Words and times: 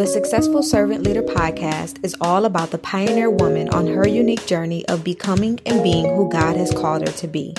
The 0.00 0.06
Successful 0.06 0.62
Servant 0.62 1.02
Leader 1.02 1.22
podcast 1.22 2.02
is 2.02 2.16
all 2.22 2.46
about 2.46 2.70
the 2.70 2.78
pioneer 2.78 3.28
woman 3.28 3.68
on 3.68 3.86
her 3.86 4.08
unique 4.08 4.46
journey 4.46 4.82
of 4.88 5.04
becoming 5.04 5.60
and 5.66 5.82
being 5.82 6.06
who 6.16 6.26
God 6.30 6.56
has 6.56 6.72
called 6.72 7.06
her 7.06 7.12
to 7.12 7.28
be. 7.28 7.54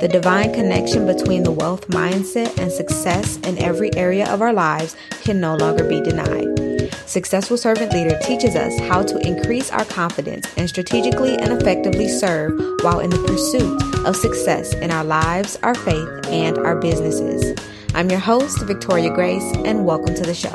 The 0.00 0.08
divine 0.08 0.52
connection 0.52 1.06
between 1.06 1.44
the 1.44 1.52
wealth 1.52 1.86
mindset 1.86 2.58
and 2.58 2.72
success 2.72 3.36
in 3.44 3.56
every 3.58 3.94
area 3.94 4.28
of 4.32 4.42
our 4.42 4.52
lives 4.52 4.96
can 5.22 5.40
no 5.40 5.54
longer 5.54 5.88
be 5.88 6.00
denied. 6.00 6.90
Successful 7.06 7.56
Servant 7.56 7.92
Leader 7.92 8.18
teaches 8.20 8.56
us 8.56 8.76
how 8.88 9.04
to 9.04 9.24
increase 9.24 9.70
our 9.70 9.84
confidence 9.84 10.52
and 10.56 10.68
strategically 10.68 11.36
and 11.36 11.52
effectively 11.52 12.08
serve 12.08 12.50
while 12.82 12.98
in 12.98 13.10
the 13.10 13.24
pursuit 13.28 14.04
of 14.04 14.16
success 14.16 14.74
in 14.74 14.90
our 14.90 15.04
lives, 15.04 15.56
our 15.62 15.76
faith, 15.76 16.08
and 16.30 16.58
our 16.58 16.74
businesses. 16.74 17.56
I'm 17.94 18.10
your 18.10 18.18
host, 18.18 18.60
Victoria 18.62 19.14
Grace, 19.14 19.52
and 19.58 19.86
welcome 19.86 20.16
to 20.16 20.24
the 20.24 20.34
show. 20.34 20.52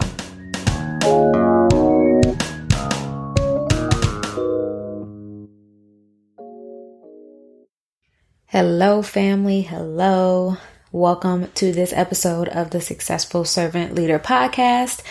Hello, 8.51 9.01
family. 9.01 9.61
Hello. 9.61 10.57
Welcome 10.91 11.49
to 11.55 11.71
this 11.71 11.93
episode 11.93 12.49
of 12.49 12.71
the 12.71 12.81
Successful 12.81 13.45
Servant 13.45 13.95
Leader 13.95 14.19
podcast. 14.19 15.01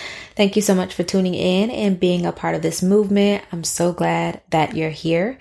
Thank 0.40 0.56
you 0.56 0.62
so 0.62 0.74
much 0.74 0.94
for 0.94 1.02
tuning 1.02 1.34
in 1.34 1.70
and 1.70 2.00
being 2.00 2.24
a 2.24 2.32
part 2.32 2.54
of 2.54 2.62
this 2.62 2.82
movement. 2.82 3.44
I'm 3.52 3.62
so 3.62 3.92
glad 3.92 4.40
that 4.48 4.74
you're 4.74 4.88
here 4.88 5.38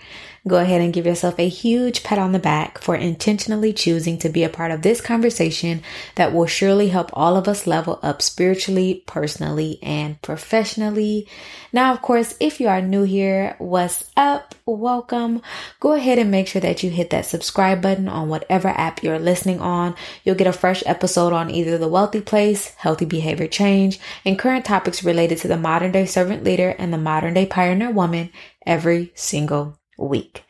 go 0.50 0.58
ahead 0.58 0.82
and 0.82 0.92
give 0.92 1.06
yourself 1.06 1.38
a 1.38 1.48
huge 1.48 2.04
pat 2.04 2.18
on 2.18 2.32
the 2.32 2.40
back 2.40 2.80
for 2.80 2.96
intentionally 2.96 3.72
choosing 3.72 4.18
to 4.18 4.28
be 4.28 4.44
a 4.44 4.50
part 4.50 4.72
of 4.72 4.82
this 4.82 5.00
conversation 5.00 5.82
that 6.16 6.34
will 6.34 6.48
surely 6.48 6.90
help 6.90 7.10
all 7.14 7.38
of 7.38 7.48
us 7.48 7.68
level 7.68 8.00
up 8.02 8.22
spiritually, 8.22 9.04
personally, 9.06 9.80
and 9.84 10.22
professionally. 10.22 11.28
Now, 11.72 11.94
of 11.94 12.02
course, 12.02 12.36
if 12.40 12.60
you 12.60 12.68
are 12.68 12.82
new 12.82 13.04
here, 13.04 13.56
what's 13.60 14.10
up? 14.18 14.56
Welcome. 14.66 15.42
Go 15.80 15.94
ahead 15.94 16.20
and 16.20 16.32
make 16.32 16.48
sure 16.48 16.62
that 16.62 16.84
you 16.84 16.90
hit 16.90 17.12
that 17.12 17.26
subscribe 17.26 17.82
button 17.82 18.08
on 18.08 18.28
whatever 18.28 18.70
app 18.70 19.04
you're 19.04 19.20
listening 19.20 19.62
on. 19.62 19.96
You'll 20.24 20.36
get 20.36 20.48
a 20.48 20.54
fresh 20.54 20.84
episode 20.86 21.32
on 21.32 21.52
either 21.52 21.78
the 21.78 21.88
wealthy 21.88 22.22
place, 22.22 22.74
healthy 22.76 23.06
behavior 23.06 23.48
change, 23.48 24.00
and 24.26 24.40
current 24.40 24.66
topics 24.66 24.89
related 25.04 25.38
to 25.40 25.48
the 25.48 25.58
modern 25.58 25.92
day 25.92 26.06
servant 26.06 26.44
leader 26.44 26.76
and 26.78 26.94
the 26.94 26.98
modern 26.98 27.34
day 27.34 27.46
pioneer 27.46 27.92
woman 27.92 28.32
every 28.66 29.12
single 29.16 29.80
week. 29.98 30.44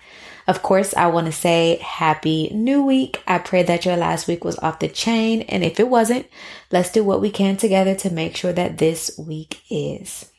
Of 0.48 0.64
course, 0.64 0.96
I 0.96 1.08
want 1.08 1.28
to 1.28 1.32
say 1.32 1.78
happy 1.78 2.50
new 2.50 2.84
week. 2.84 3.22
I 3.28 3.38
pray 3.38 3.62
that 3.64 3.86
your 3.86 3.96
last 3.96 4.28
week 4.28 4.44
was 4.44 4.58
off 4.60 4.80
the 4.80 4.88
chain. 4.88 5.44
And 5.44 5.64
if 5.64 5.80
it 5.80 5.88
wasn't, 5.88 6.26
let's 6.72 6.92
do 6.92 7.04
what 7.04 7.22
we 7.22 7.30
can 7.30 7.56
together 7.56 7.94
to 7.96 8.10
make 8.10 8.36
sure 8.36 8.54
that 8.54 8.80
this 8.80 9.12
week 9.18 9.62
is. 9.70 10.32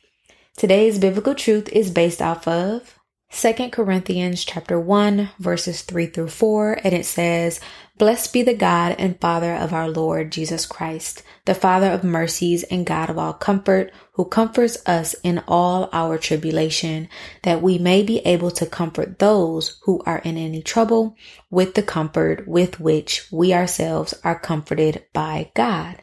Today's 0.56 0.98
biblical 0.98 1.34
truth 1.34 1.68
is 1.68 1.90
based 1.90 2.20
off 2.20 2.48
of 2.48 2.99
2 3.32 3.70
Corinthians 3.70 4.44
chapter 4.44 4.78
1 4.78 5.30
verses 5.38 5.82
3 5.82 6.06
through 6.06 6.28
4 6.28 6.80
and 6.82 6.92
it 6.92 7.06
says, 7.06 7.60
Blessed 7.96 8.32
be 8.32 8.42
the 8.42 8.54
God 8.54 8.96
and 8.98 9.20
Father 9.20 9.54
of 9.54 9.72
our 9.72 9.88
Lord 9.88 10.32
Jesus 10.32 10.66
Christ, 10.66 11.22
the 11.44 11.54
Father 11.54 11.86
of 11.92 12.02
mercies 12.02 12.64
and 12.64 12.84
God 12.84 13.08
of 13.08 13.18
all 13.18 13.32
comfort, 13.32 13.92
who 14.14 14.24
comforts 14.24 14.78
us 14.84 15.14
in 15.22 15.42
all 15.46 15.88
our 15.92 16.18
tribulation, 16.18 17.08
that 17.42 17.62
we 17.62 17.78
may 17.78 18.02
be 18.02 18.18
able 18.20 18.50
to 18.50 18.66
comfort 18.66 19.20
those 19.20 19.78
who 19.84 20.02
are 20.06 20.18
in 20.18 20.36
any 20.36 20.60
trouble 20.60 21.14
with 21.50 21.74
the 21.74 21.84
comfort 21.84 22.48
with 22.48 22.80
which 22.80 23.30
we 23.30 23.54
ourselves 23.54 24.12
are 24.24 24.38
comforted 24.38 25.04
by 25.12 25.52
God. 25.54 26.02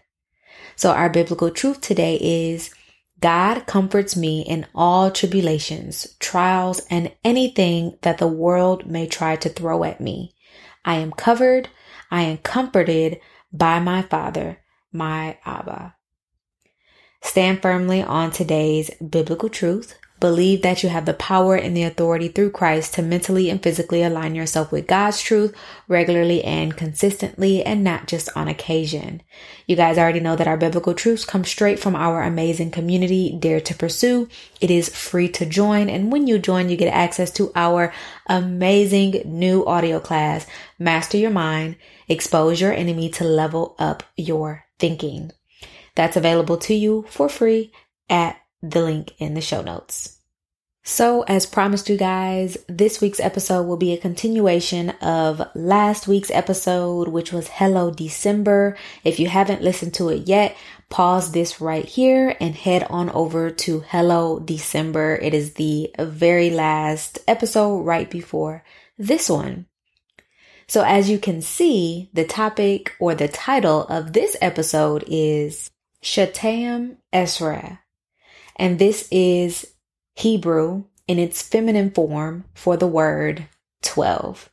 So 0.77 0.91
our 0.91 1.09
biblical 1.09 1.51
truth 1.51 1.81
today 1.81 2.15
is 2.21 2.69
God 3.19 3.65
comforts 3.65 4.15
me 4.15 4.41
in 4.41 4.67
all 4.75 5.09
tribulations, 5.09 6.15
trials, 6.19 6.81
and 6.89 7.11
anything 7.23 7.97
that 8.01 8.19
the 8.19 8.27
world 8.27 8.85
may 8.85 9.07
try 9.07 9.35
to 9.37 9.49
throw 9.49 9.83
at 9.83 9.99
me. 9.99 10.35
I 10.85 10.95
am 10.95 11.11
covered, 11.11 11.69
I 12.11 12.21
am 12.23 12.37
comforted 12.37 13.19
by 13.51 13.79
my 13.79 14.03
Father, 14.03 14.59
my 14.91 15.39
Abba. 15.45 15.95
Stand 17.21 17.61
firmly 17.61 18.03
on 18.03 18.31
today's 18.31 18.91
biblical 19.01 19.49
truth, 19.49 19.97
Believe 20.19 20.63
that 20.63 20.81
you 20.81 20.89
have 20.89 21.05
the 21.05 21.13
power 21.13 21.55
and 21.55 21.77
the 21.77 21.83
authority 21.83 22.27
through 22.27 22.49
Christ 22.49 22.95
to 22.95 23.03
mentally 23.03 23.51
and 23.51 23.61
physically 23.61 24.01
align 24.01 24.33
yourself 24.33 24.71
with 24.71 24.87
God's 24.87 25.21
truth 25.21 25.55
regularly 25.87 26.43
and 26.43 26.75
consistently 26.75 27.63
and 27.63 27.83
not 27.83 28.07
just 28.07 28.29
on 28.35 28.47
occasion. 28.47 29.21
You 29.67 29.75
guys 29.75 29.99
already 29.99 30.19
know 30.19 30.35
that 30.35 30.47
our 30.47 30.57
biblical 30.57 30.95
truths 30.95 31.23
come 31.23 31.43
straight 31.43 31.77
from 31.77 31.95
our 31.95 32.23
amazing 32.23 32.71
community, 32.71 33.37
Dare 33.39 33.61
to 33.61 33.75
Pursue. 33.75 34.27
It 34.59 34.71
is 34.71 34.89
free 34.89 35.29
to 35.29 35.45
join. 35.45 35.87
And 35.87 36.11
when 36.11 36.25
you 36.25 36.39
join, 36.39 36.69
you 36.69 36.77
get 36.77 36.91
access 36.91 37.29
to 37.33 37.51
our 37.55 37.93
amazing 38.25 39.21
new 39.25 39.65
audio 39.65 39.99
class, 39.99 40.47
Master 40.79 41.17
Your 41.17 41.31
Mind, 41.31 41.75
Expose 42.07 42.59
Your 42.59 42.73
Enemy 42.73 43.09
to 43.09 43.23
Level 43.23 43.75
Up 43.77 44.01
Your 44.15 44.65
Thinking. 44.79 45.31
That's 45.93 46.17
available 46.17 46.57
to 46.57 46.73
you 46.73 47.05
for 47.09 47.29
free 47.29 47.71
at 48.09 48.39
the 48.61 48.81
link 48.81 49.13
in 49.19 49.33
the 49.33 49.41
show 49.41 49.61
notes. 49.61 50.17
So, 50.89 51.23
as 51.23 51.45
promised 51.45 51.89
you 51.89 51.97
guys, 51.97 52.57
this 52.69 53.01
week's 53.01 53.19
episode 53.19 53.63
will 53.63 53.75
be 53.75 53.91
a 53.91 53.97
continuation 53.97 54.91
of 55.01 55.41
last 55.53 56.07
week's 56.07 56.31
episode, 56.31 57.09
which 57.09 57.33
was 57.33 57.49
Hello 57.49 57.91
December. 57.91 58.77
If 59.03 59.19
you 59.19 59.27
haven't 59.27 59.61
listened 59.61 59.95
to 59.95 60.07
it 60.07 60.29
yet, 60.29 60.55
pause 60.89 61.33
this 61.33 61.59
right 61.59 61.83
here 61.83 62.37
and 62.39 62.55
head 62.55 62.87
on 62.89 63.09
over 63.09 63.49
to 63.49 63.81
Hello 63.81 64.39
December. 64.39 65.19
It 65.21 65.33
is 65.33 65.55
the 65.55 65.93
very 65.99 66.51
last 66.51 67.19
episode 67.27 67.79
right 67.79 68.09
before 68.09 68.63
this 68.97 69.29
one. 69.29 69.65
So, 70.69 70.85
as 70.85 71.09
you 71.09 71.19
can 71.19 71.41
see, 71.41 72.09
the 72.13 72.23
topic 72.23 72.93
or 72.97 73.13
the 73.13 73.27
title 73.27 73.81
of 73.87 74.13
this 74.13 74.37
episode 74.39 75.03
is 75.05 75.69
Shatam 76.01 76.95
Esra 77.11 77.79
and 78.57 78.79
this 78.79 79.07
is 79.11 79.73
Hebrew 80.15 80.83
in 81.07 81.19
its 81.19 81.41
feminine 81.41 81.91
form 81.91 82.45
for 82.53 82.75
the 82.75 82.87
word 82.87 83.47
12. 83.83 84.49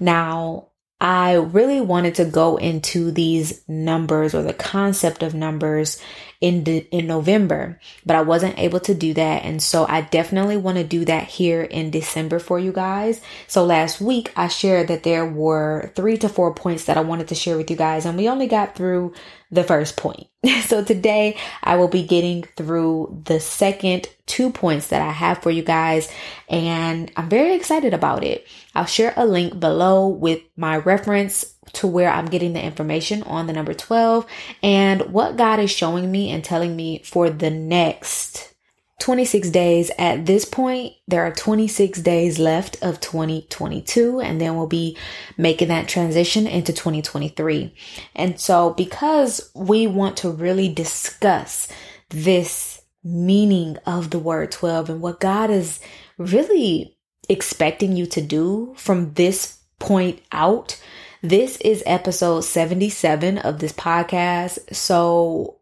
Now, 0.00 0.68
I 1.00 1.34
really 1.34 1.80
wanted 1.80 2.14
to 2.16 2.24
go 2.24 2.56
into 2.56 3.10
these 3.10 3.62
numbers 3.68 4.34
or 4.34 4.42
the 4.42 4.54
concept 4.54 5.22
of 5.22 5.34
numbers 5.34 6.00
in 6.40 6.62
de- 6.62 6.88
in 6.90 7.06
November, 7.06 7.80
but 8.06 8.16
I 8.16 8.22
wasn't 8.22 8.58
able 8.58 8.80
to 8.80 8.94
do 8.94 9.12
that 9.14 9.44
and 9.44 9.62
so 9.62 9.86
I 9.88 10.02
definitely 10.02 10.56
want 10.56 10.78
to 10.78 10.84
do 10.84 11.04
that 11.06 11.24
here 11.24 11.62
in 11.62 11.90
December 11.90 12.38
for 12.38 12.58
you 12.58 12.72
guys. 12.72 13.20
So 13.48 13.64
last 13.64 14.00
week 14.00 14.32
I 14.36 14.48
shared 14.48 14.88
that 14.88 15.02
there 15.02 15.26
were 15.26 15.92
3 15.94 16.16
to 16.18 16.28
4 16.28 16.54
points 16.54 16.84
that 16.84 16.96
I 16.96 17.00
wanted 17.00 17.28
to 17.28 17.34
share 17.34 17.56
with 17.56 17.70
you 17.70 17.76
guys 17.76 18.06
and 18.06 18.16
we 18.16 18.28
only 18.28 18.46
got 18.46 18.74
through 18.74 19.14
the 19.50 19.64
first 19.64 19.96
point. 19.96 20.26
So 20.64 20.82
today 20.82 21.36
I 21.62 21.76
will 21.76 21.88
be 21.88 22.02
getting 22.02 22.42
through 22.56 23.22
the 23.24 23.40
second 23.40 24.08
two 24.26 24.50
points 24.50 24.88
that 24.88 25.02
I 25.02 25.10
have 25.10 25.38
for 25.42 25.50
you 25.50 25.62
guys 25.62 26.10
and 26.48 27.10
I'm 27.16 27.28
very 27.28 27.54
excited 27.54 27.94
about 27.94 28.24
it. 28.24 28.46
I'll 28.74 28.86
share 28.86 29.14
a 29.16 29.26
link 29.26 29.60
below 29.60 30.08
with 30.08 30.40
my 30.56 30.76
reference 30.76 31.54
to 31.74 31.86
where 31.86 32.10
I'm 32.10 32.26
getting 32.26 32.52
the 32.52 32.62
information 32.62 33.22
on 33.22 33.46
the 33.46 33.52
number 33.52 33.74
12 33.74 34.26
and 34.62 35.12
what 35.12 35.36
God 35.36 35.60
is 35.60 35.70
showing 35.70 36.10
me 36.10 36.30
and 36.30 36.44
telling 36.44 36.76
me 36.76 37.02
for 37.04 37.30
the 37.30 37.50
next 37.50 38.54
26 39.00 39.50
days. 39.50 39.90
At 39.98 40.26
this 40.26 40.44
point, 40.44 40.94
there 41.06 41.26
are 41.26 41.32
26 41.32 42.00
days 42.00 42.38
left 42.38 42.82
of 42.82 43.00
2022, 43.00 44.20
and 44.20 44.40
then 44.40 44.56
we'll 44.56 44.66
be 44.66 44.96
making 45.36 45.68
that 45.68 45.88
transition 45.88 46.46
into 46.46 46.72
2023. 46.72 47.74
And 48.14 48.40
so, 48.40 48.72
because 48.72 49.50
we 49.54 49.86
want 49.86 50.16
to 50.18 50.30
really 50.30 50.72
discuss 50.72 51.68
this 52.08 52.82
meaning 53.02 53.76
of 53.84 54.10
the 54.10 54.18
word 54.18 54.50
12 54.50 54.88
and 54.88 55.00
what 55.02 55.20
God 55.20 55.50
is 55.50 55.80
really 56.16 56.93
expecting 57.28 57.96
you 57.96 58.06
to 58.06 58.20
do 58.20 58.74
from 58.76 59.14
this 59.14 59.58
point 59.78 60.20
out, 60.32 60.80
this 61.22 61.56
is 61.58 61.82
episode 61.86 62.42
77 62.42 63.38
of 63.38 63.58
this 63.58 63.72
podcast. 63.72 64.74
So 64.74 65.56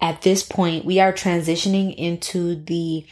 at 0.00 0.22
this 0.22 0.42
point, 0.42 0.84
we 0.84 1.00
are 1.00 1.12
transitioning 1.12 1.94
into 1.96 2.56
the 2.56 3.06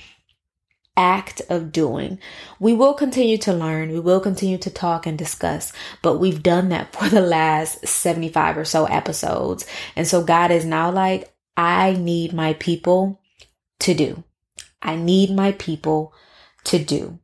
act 0.97 1.43
of 1.51 1.73
doing. 1.73 2.19
We 2.59 2.73
will 2.73 2.95
continue 2.95 3.39
to 3.39 3.53
learn, 3.53 3.93
we 3.93 4.01
will 4.01 4.21
continue 4.21 4.59
to 4.59 4.71
talk 4.71 5.07
and 5.07 5.19
discuss, 5.19 5.73
but 6.03 6.19
we've 6.19 6.43
done 6.43 6.71
that 6.71 6.95
for 6.95 7.09
the 7.09 7.21
last 7.21 7.87
75 7.87 8.59
or 8.59 8.65
so 8.65 8.87
episodes. 8.87 9.67
And 9.95 10.07
so 10.07 10.25
God 10.25 10.51
is 10.51 10.65
now 10.65 10.91
like, 10.91 11.33
I 11.57 11.93
need 11.93 12.33
my 12.33 12.55
people 12.55 13.21
to 13.81 13.95
do. 13.95 14.25
I 14.83 14.97
need 14.97 15.31
my 15.31 15.53
people 15.53 16.15
to 16.65 16.79
do. 16.79 17.19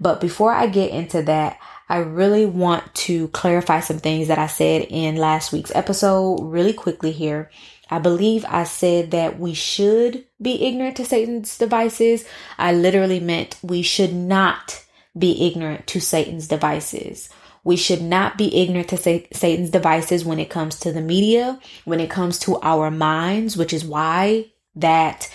But 0.00 0.20
before 0.20 0.52
I 0.52 0.66
get 0.66 0.90
into 0.90 1.22
that, 1.22 1.58
I 1.88 1.98
really 1.98 2.46
want 2.46 2.94
to 2.94 3.28
clarify 3.28 3.80
some 3.80 3.98
things 3.98 4.28
that 4.28 4.38
I 4.38 4.48
said 4.48 4.86
in 4.90 5.16
last 5.16 5.52
week's 5.52 5.74
episode 5.74 6.42
really 6.42 6.72
quickly 6.72 7.12
here. 7.12 7.50
I 7.88 8.00
believe 8.00 8.44
I 8.48 8.64
said 8.64 9.12
that 9.12 9.38
we 9.38 9.54
should 9.54 10.24
be 10.42 10.66
ignorant 10.66 10.96
to 10.96 11.04
Satan's 11.04 11.56
devices. 11.56 12.24
I 12.58 12.72
literally 12.72 13.20
meant 13.20 13.58
we 13.62 13.82
should 13.82 14.12
not 14.12 14.84
be 15.16 15.46
ignorant 15.46 15.86
to 15.88 16.00
Satan's 16.00 16.48
devices. 16.48 17.30
We 17.62 17.76
should 17.76 18.02
not 18.02 18.36
be 18.36 18.54
ignorant 18.56 18.88
to 18.88 18.96
Satan's 18.96 19.70
devices 19.70 20.24
when 20.24 20.38
it 20.38 20.50
comes 20.50 20.80
to 20.80 20.92
the 20.92 21.00
media, 21.00 21.60
when 21.84 22.00
it 22.00 22.10
comes 22.10 22.38
to 22.40 22.60
our 22.60 22.90
minds, 22.90 23.56
which 23.56 23.72
is 23.72 23.84
why 23.84 24.46
that 24.76 25.32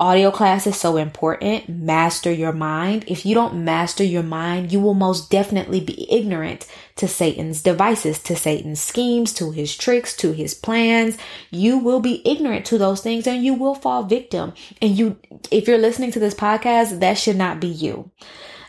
audio 0.00 0.30
class 0.30 0.66
is 0.66 0.76
so 0.76 0.96
important. 0.96 1.68
Master 1.68 2.30
your 2.30 2.52
mind. 2.52 3.04
If 3.08 3.26
you 3.26 3.34
don't 3.34 3.64
master 3.64 4.04
your 4.04 4.22
mind, 4.22 4.72
you 4.72 4.80
will 4.80 4.94
most 4.94 5.30
definitely 5.30 5.80
be 5.80 6.10
ignorant 6.12 6.66
to 6.96 7.08
Satan's 7.08 7.62
devices, 7.62 8.20
to 8.20 8.36
Satan's 8.36 8.80
schemes, 8.80 9.32
to 9.34 9.50
his 9.50 9.76
tricks, 9.76 10.16
to 10.18 10.32
his 10.32 10.54
plans. 10.54 11.18
You 11.50 11.78
will 11.78 12.00
be 12.00 12.22
ignorant 12.24 12.64
to 12.66 12.78
those 12.78 13.00
things 13.00 13.26
and 13.26 13.44
you 13.44 13.54
will 13.54 13.74
fall 13.74 14.04
victim. 14.04 14.52
And 14.80 14.96
you, 14.96 15.18
if 15.50 15.66
you're 15.66 15.78
listening 15.78 16.12
to 16.12 16.20
this 16.20 16.34
podcast, 16.34 17.00
that 17.00 17.18
should 17.18 17.36
not 17.36 17.60
be 17.60 17.68
you. 17.68 18.10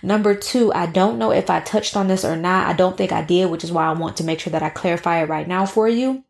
Number 0.02 0.34
two, 0.34 0.74
I 0.74 0.86
don't 0.86 1.20
know 1.20 1.31
if 1.31 1.50
I 1.50 1.60
touched 1.60 1.96
on 1.96 2.08
this 2.08 2.24
or 2.24 2.38
not. 2.38 2.68
I 2.68 2.74
don't 2.74 2.98
think 2.98 3.12
I 3.12 3.22
did, 3.22 3.52
which 3.52 3.64
is 3.64 3.72
why 3.72 3.86
I 3.86 3.92
want 3.92 4.18
to 4.18 4.24
make 4.24 4.40
sure 4.40 4.52
that 4.52 4.64
I 4.64 4.70
clarify 4.70 5.22
it 5.22 5.30
right 5.30 5.48
now 5.48 5.66
for 5.66 5.90
you. 5.90 6.24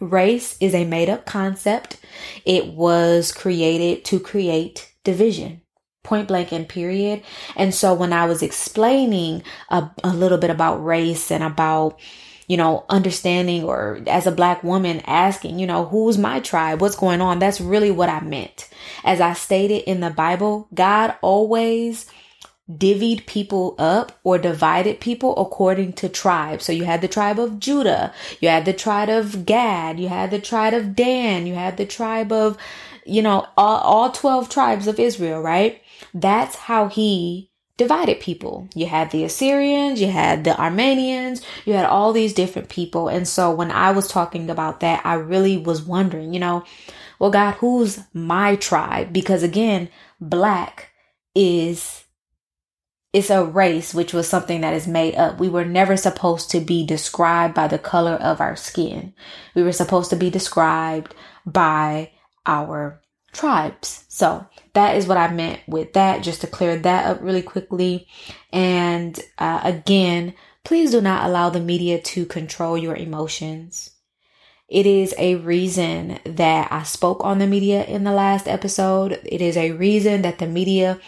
Race 0.00 0.56
is 0.60 0.74
a 0.74 0.84
made 0.84 1.08
up 1.08 1.24
concept. 1.24 1.98
It 2.44 2.68
was 2.68 3.32
created 3.32 4.04
to 4.06 4.18
create 4.18 4.92
division 5.04 5.60
point 6.04 6.28
blank 6.28 6.52
and 6.52 6.68
period. 6.68 7.22
And 7.56 7.74
so 7.74 7.94
when 7.94 8.12
I 8.12 8.26
was 8.26 8.42
explaining 8.42 9.42
a, 9.70 9.90
a, 10.04 10.14
little 10.14 10.38
bit 10.38 10.50
about 10.50 10.84
race 10.84 11.30
and 11.30 11.42
about, 11.42 11.98
you 12.46 12.56
know, 12.56 12.84
understanding 12.90 13.64
or 13.64 14.00
as 14.06 14.26
a 14.26 14.30
black 14.30 14.62
woman 14.62 15.00
asking, 15.06 15.58
you 15.58 15.66
know, 15.66 15.86
who's 15.86 16.18
my 16.18 16.40
tribe? 16.40 16.80
What's 16.80 16.94
going 16.94 17.22
on? 17.22 17.38
That's 17.38 17.60
really 17.60 17.90
what 17.90 18.10
I 18.10 18.20
meant. 18.20 18.68
As 19.02 19.20
I 19.20 19.32
stated 19.32 19.88
in 19.90 20.00
the 20.00 20.10
Bible, 20.10 20.68
God 20.74 21.14
always 21.22 22.06
divvied 22.70 23.26
people 23.26 23.74
up 23.78 24.18
or 24.24 24.38
divided 24.38 25.00
people 25.00 25.36
according 25.36 25.92
to 25.92 26.08
tribe. 26.08 26.62
So 26.62 26.72
you 26.72 26.84
had 26.84 27.02
the 27.02 27.08
tribe 27.08 27.38
of 27.38 27.60
Judah, 27.60 28.12
you 28.40 28.48
had 28.48 28.64
the 28.64 28.72
tribe 28.72 29.10
of 29.10 29.44
Gad, 29.44 30.00
you 30.00 30.08
had 30.08 30.30
the 30.30 30.40
tribe 30.40 30.72
of 30.72 30.96
Dan, 30.96 31.46
you 31.46 31.54
had 31.54 31.76
the 31.76 31.86
tribe 31.86 32.32
of, 32.32 32.56
you 33.04 33.20
know, 33.20 33.46
all, 33.56 33.78
all 33.78 34.12
12 34.12 34.48
tribes 34.48 34.86
of 34.86 34.98
Israel, 34.98 35.42
right? 35.42 35.82
That's 36.14 36.56
how 36.56 36.88
he 36.88 37.50
divided 37.76 38.20
people. 38.20 38.68
You 38.74 38.86
had 38.86 39.10
the 39.10 39.24
Assyrians, 39.24 40.00
you 40.00 40.10
had 40.10 40.44
the 40.44 40.58
Armenians, 40.58 41.42
you 41.66 41.74
had 41.74 41.86
all 41.86 42.12
these 42.12 42.32
different 42.32 42.68
people. 42.68 43.08
And 43.08 43.26
so 43.28 43.52
when 43.52 43.70
I 43.70 43.90
was 43.90 44.08
talking 44.08 44.48
about 44.48 44.80
that, 44.80 45.04
I 45.04 45.14
really 45.14 45.58
was 45.58 45.82
wondering, 45.82 46.32
you 46.32 46.40
know, 46.40 46.64
well, 47.18 47.30
God, 47.30 47.54
who's 47.54 48.00
my 48.12 48.56
tribe? 48.56 49.12
Because 49.12 49.42
again, 49.42 49.88
black 50.20 50.90
is 51.34 52.03
it's 53.14 53.30
a 53.30 53.44
race, 53.44 53.94
which 53.94 54.12
was 54.12 54.28
something 54.28 54.62
that 54.62 54.74
is 54.74 54.88
made 54.88 55.14
up. 55.14 55.38
We 55.38 55.48
were 55.48 55.64
never 55.64 55.96
supposed 55.96 56.50
to 56.50 56.58
be 56.58 56.84
described 56.84 57.54
by 57.54 57.68
the 57.68 57.78
color 57.78 58.14
of 58.14 58.40
our 58.40 58.56
skin. 58.56 59.14
We 59.54 59.62
were 59.62 59.70
supposed 59.70 60.10
to 60.10 60.16
be 60.16 60.30
described 60.30 61.14
by 61.46 62.10
our 62.44 63.00
tribes. 63.32 64.04
So 64.08 64.44
that 64.72 64.96
is 64.96 65.06
what 65.06 65.16
I 65.16 65.32
meant 65.32 65.60
with 65.68 65.92
that, 65.92 66.24
just 66.24 66.40
to 66.40 66.48
clear 66.48 66.76
that 66.76 67.06
up 67.06 67.22
really 67.22 67.42
quickly. 67.42 68.08
And 68.52 69.16
uh, 69.38 69.60
again, 69.62 70.34
please 70.64 70.90
do 70.90 71.00
not 71.00 71.24
allow 71.24 71.50
the 71.50 71.60
media 71.60 72.00
to 72.00 72.26
control 72.26 72.76
your 72.76 72.96
emotions. 72.96 73.92
It 74.66 74.86
is 74.86 75.14
a 75.18 75.36
reason 75.36 76.18
that 76.24 76.72
I 76.72 76.82
spoke 76.82 77.22
on 77.22 77.38
the 77.38 77.46
media 77.46 77.84
in 77.84 78.02
the 78.02 78.10
last 78.10 78.48
episode. 78.48 79.20
It 79.24 79.40
is 79.40 79.56
a 79.56 79.70
reason 79.70 80.22
that 80.22 80.40
the 80.40 80.48
media 80.48 80.98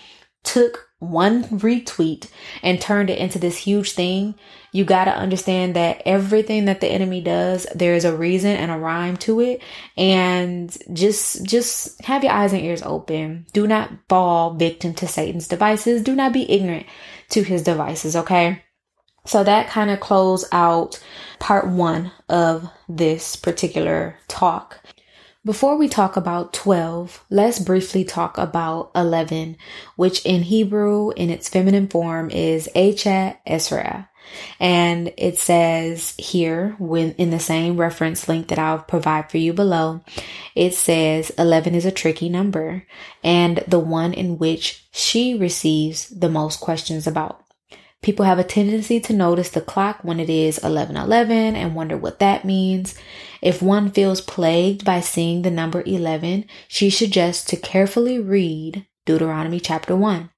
took 0.44 0.86
one 0.98 1.44
retweet 1.44 2.30
and 2.62 2.80
turned 2.80 3.10
it 3.10 3.18
into 3.18 3.38
this 3.38 3.58
huge 3.58 3.92
thing, 3.92 4.34
you 4.72 4.84
got 4.84 5.04
to 5.04 5.16
understand 5.16 5.76
that 5.76 6.02
everything 6.06 6.66
that 6.66 6.80
the 6.80 6.88
enemy 6.88 7.20
does, 7.20 7.66
there 7.74 7.94
is 7.94 8.04
a 8.04 8.16
reason 8.16 8.56
and 8.56 8.70
a 8.70 8.78
rhyme 8.78 9.16
to 9.18 9.40
it. 9.40 9.62
And 9.96 10.74
just, 10.92 11.44
just 11.44 12.02
have 12.04 12.24
your 12.24 12.32
eyes 12.32 12.52
and 12.52 12.62
ears 12.62 12.82
open. 12.82 13.46
Do 13.52 13.66
not 13.66 13.90
fall 14.08 14.54
victim 14.54 14.94
to 14.94 15.06
Satan's 15.06 15.48
devices. 15.48 16.02
Do 16.02 16.14
not 16.14 16.32
be 16.32 16.50
ignorant 16.50 16.86
to 17.30 17.42
his 17.42 17.62
devices. 17.62 18.16
Okay. 18.16 18.62
So 19.26 19.42
that 19.44 19.68
kind 19.68 19.90
of 19.90 20.00
close 20.00 20.44
out 20.52 21.02
part 21.38 21.66
one 21.68 22.12
of 22.28 22.68
this 22.88 23.36
particular 23.36 24.18
talk. 24.28 24.80
Before 25.46 25.76
we 25.76 25.86
talk 25.86 26.16
about 26.16 26.52
12, 26.54 27.24
let's 27.30 27.60
briefly 27.60 28.02
talk 28.02 28.36
about 28.36 28.90
11, 28.96 29.56
which 29.94 30.26
in 30.26 30.42
Hebrew 30.42 31.10
in 31.10 31.30
its 31.30 31.48
feminine 31.48 31.86
form 31.86 32.30
is 32.30 32.68
Echet 32.74 33.36
Esra. 33.46 34.08
And 34.58 35.14
it 35.16 35.38
says 35.38 36.16
here 36.18 36.74
when 36.80 37.12
in 37.12 37.30
the 37.30 37.38
same 37.38 37.76
reference 37.76 38.28
link 38.28 38.48
that 38.48 38.58
I'll 38.58 38.80
provide 38.80 39.30
for 39.30 39.38
you 39.38 39.52
below, 39.52 40.00
it 40.56 40.74
says 40.74 41.30
11 41.38 41.76
is 41.76 41.86
a 41.86 41.92
tricky 41.92 42.28
number 42.28 42.84
and 43.22 43.62
the 43.68 43.78
one 43.78 44.14
in 44.14 44.38
which 44.38 44.84
she 44.90 45.38
receives 45.38 46.08
the 46.08 46.28
most 46.28 46.58
questions 46.58 47.06
about. 47.06 47.45
People 48.06 48.24
have 48.24 48.38
a 48.38 48.44
tendency 48.44 49.00
to 49.00 49.12
notice 49.12 49.50
the 49.50 49.60
clock 49.60 49.98
when 50.04 50.20
it 50.20 50.30
is 50.30 50.62
1111 50.62 51.56
and 51.56 51.74
wonder 51.74 51.96
what 51.96 52.20
that 52.20 52.44
means. 52.44 52.94
If 53.42 53.60
one 53.60 53.90
feels 53.90 54.20
plagued 54.20 54.84
by 54.84 55.00
seeing 55.00 55.42
the 55.42 55.50
number 55.50 55.82
11, 55.84 56.44
she 56.68 56.88
suggests 56.88 57.44
to 57.46 57.56
carefully 57.56 58.20
read 58.20 58.86
Deuteronomy 59.06 59.58
chapter 59.58 59.96
1. 59.96 60.30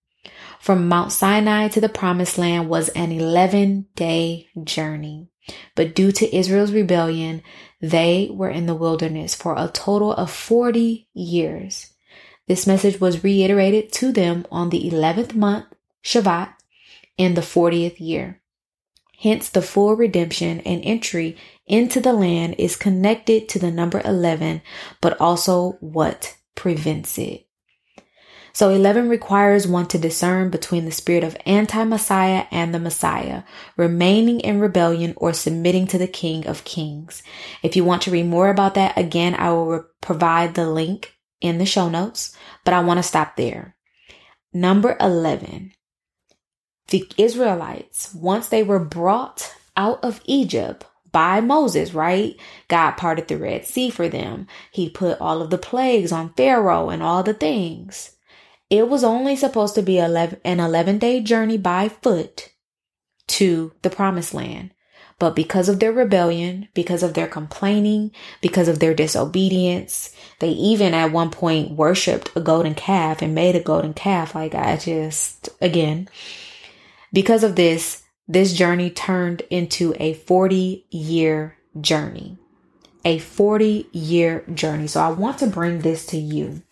From 0.58 0.88
Mount 0.88 1.12
Sinai 1.12 1.68
to 1.68 1.78
the 1.78 1.90
promised 1.90 2.38
land 2.38 2.70
was 2.70 2.88
an 2.88 3.12
11 3.12 3.88
day 3.94 4.48
journey. 4.64 5.28
But 5.74 5.94
due 5.94 6.10
to 6.12 6.34
Israel's 6.34 6.72
rebellion, 6.72 7.42
they 7.82 8.30
were 8.32 8.48
in 8.48 8.64
the 8.64 8.74
wilderness 8.74 9.34
for 9.34 9.54
a 9.58 9.68
total 9.68 10.14
of 10.14 10.30
40 10.30 11.06
years. 11.12 11.92
This 12.46 12.66
message 12.66 12.98
was 12.98 13.22
reiterated 13.22 13.92
to 13.92 14.10
them 14.10 14.46
on 14.50 14.70
the 14.70 14.90
11th 14.90 15.34
month, 15.34 15.66
Shevat, 16.02 16.54
in 17.18 17.34
the 17.34 17.42
40th 17.42 18.00
year. 18.00 18.40
Hence, 19.20 19.50
the 19.50 19.62
full 19.62 19.96
redemption 19.96 20.60
and 20.60 20.80
entry 20.84 21.36
into 21.66 22.00
the 22.00 22.12
land 22.12 22.54
is 22.56 22.76
connected 22.76 23.48
to 23.48 23.58
the 23.58 23.70
number 23.70 24.00
11, 24.04 24.62
but 25.00 25.20
also 25.20 25.72
what 25.80 26.36
prevents 26.54 27.18
it. 27.18 27.48
So 28.52 28.70
11 28.70 29.08
requires 29.08 29.68
one 29.68 29.86
to 29.88 29.98
discern 29.98 30.50
between 30.50 30.84
the 30.84 30.92
spirit 30.92 31.22
of 31.22 31.36
anti-Messiah 31.46 32.46
and 32.50 32.74
the 32.74 32.80
Messiah, 32.80 33.42
remaining 33.76 34.40
in 34.40 34.60
rebellion 34.60 35.14
or 35.16 35.32
submitting 35.32 35.86
to 35.88 35.98
the 35.98 36.08
King 36.08 36.46
of 36.46 36.64
Kings. 36.64 37.22
If 37.62 37.76
you 37.76 37.84
want 37.84 38.02
to 38.02 38.10
read 38.10 38.26
more 38.26 38.48
about 38.48 38.74
that, 38.74 38.96
again, 38.96 39.34
I 39.34 39.50
will 39.50 39.66
re- 39.66 39.80
provide 40.00 40.54
the 40.54 40.68
link 40.68 41.14
in 41.40 41.58
the 41.58 41.66
show 41.66 41.88
notes, 41.88 42.36
but 42.64 42.74
I 42.74 42.80
want 42.80 42.98
to 42.98 43.02
stop 43.04 43.36
there. 43.36 43.76
Number 44.52 44.96
11 45.00 45.72
the 46.88 47.08
Israelites, 47.16 48.14
once 48.14 48.48
they 48.48 48.62
were 48.62 48.78
brought 48.78 49.54
out 49.76 50.02
of 50.02 50.20
Egypt 50.24 50.84
by 51.12 51.40
Moses, 51.40 51.94
right? 51.94 52.36
God 52.68 52.92
parted 52.92 53.28
the 53.28 53.38
Red 53.38 53.64
Sea 53.64 53.90
for 53.90 54.08
them. 54.08 54.46
He 54.70 54.90
put 54.90 55.20
all 55.20 55.42
of 55.42 55.50
the 55.50 55.58
plagues 55.58 56.12
on 56.12 56.34
Pharaoh 56.34 56.90
and 56.90 57.02
all 57.02 57.22
the 57.22 57.34
things. 57.34 58.12
It 58.70 58.88
was 58.88 59.02
only 59.02 59.36
supposed 59.36 59.74
to 59.76 59.82
be 59.82 59.98
11, 59.98 60.40
an 60.44 60.60
11 60.60 60.98
day 60.98 61.20
journey 61.20 61.56
by 61.56 61.88
foot 61.88 62.50
to 63.28 63.72
the 63.82 63.90
promised 63.90 64.34
land. 64.34 64.72
But 65.18 65.34
because 65.34 65.68
of 65.68 65.80
their 65.80 65.92
rebellion, 65.92 66.68
because 66.74 67.02
of 67.02 67.14
their 67.14 67.26
complaining, 67.26 68.12
because 68.40 68.68
of 68.68 68.78
their 68.78 68.94
disobedience, 68.94 70.14
they 70.38 70.50
even 70.50 70.94
at 70.94 71.10
one 71.10 71.30
point 71.30 71.72
worshiped 71.72 72.30
a 72.36 72.40
golden 72.40 72.74
calf 72.74 73.20
and 73.20 73.34
made 73.34 73.56
a 73.56 73.60
golden 73.60 73.94
calf. 73.94 74.34
Like 74.36 74.54
I 74.54 74.76
just, 74.76 75.48
again, 75.60 76.08
because 77.12 77.44
of 77.44 77.56
this, 77.56 78.02
this 78.26 78.52
journey 78.52 78.90
turned 78.90 79.42
into 79.50 79.94
a 79.98 80.14
40 80.14 80.86
year 80.90 81.56
journey. 81.80 82.36
A 83.04 83.18
40 83.18 83.88
year 83.92 84.44
journey. 84.52 84.86
So 84.86 85.00
I 85.00 85.10
want 85.10 85.38
to 85.38 85.46
bring 85.46 85.80
this 85.80 86.04
to 86.06 86.18
you. 86.18 86.62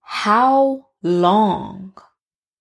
How 0.00 0.86
long 1.02 1.92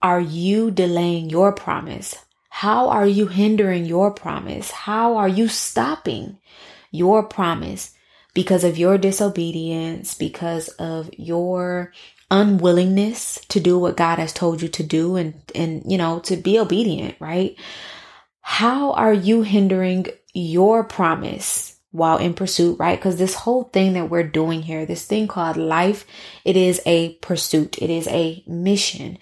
are 0.02 0.20
you 0.20 0.72
delaying 0.72 1.30
your 1.30 1.52
promise? 1.52 2.16
How 2.50 2.90
are 2.90 3.08
you 3.08 3.28
hindering 3.28 3.86
your 3.86 4.12
promise? 4.12 4.72
How 4.72 5.18
are 5.18 5.28
you 5.28 5.48
stopping 5.48 6.38
your 6.92 7.24
promise 7.24 7.92
because 8.34 8.64
of 8.64 8.78
your 8.78 8.98
disobedience, 8.98 10.14
because 10.14 10.68
of 10.70 11.10
your 11.18 11.92
unwillingness 12.36 13.40
to 13.50 13.60
do 13.60 13.80
what 13.80 13.98
God 13.98 14.20
has 14.20 14.34
told 14.34 14.62
you 14.62 14.68
to 14.68 14.84
do 14.84 15.16
and, 15.16 15.34
and, 15.54 15.84
you 15.90 15.98
know, 15.98 16.20
to 16.20 16.36
be 16.36 16.60
obedient, 16.60 17.16
right? 17.20 17.56
How 18.42 18.92
are 18.92 19.14
you 19.14 19.42
hindering 19.44 20.08
your 20.34 20.84
promise 20.84 21.80
while 21.92 22.18
in 22.18 22.34
pursuit, 22.34 22.78
right? 22.78 23.00
Because 23.00 23.18
this 23.18 23.36
whole 23.36 23.64
thing 23.64 23.94
that 23.94 24.10
we're 24.10 24.28
doing 24.28 24.62
here, 24.62 24.86
this 24.86 25.06
thing 25.06 25.28
called 25.28 25.56
life, 25.56 26.06
it 26.44 26.58
is 26.58 26.82
a 26.86 27.14
pursuit. 27.16 27.82
It 27.82 27.90
is 27.90 28.08
a 28.08 28.44
mission. 28.46 29.18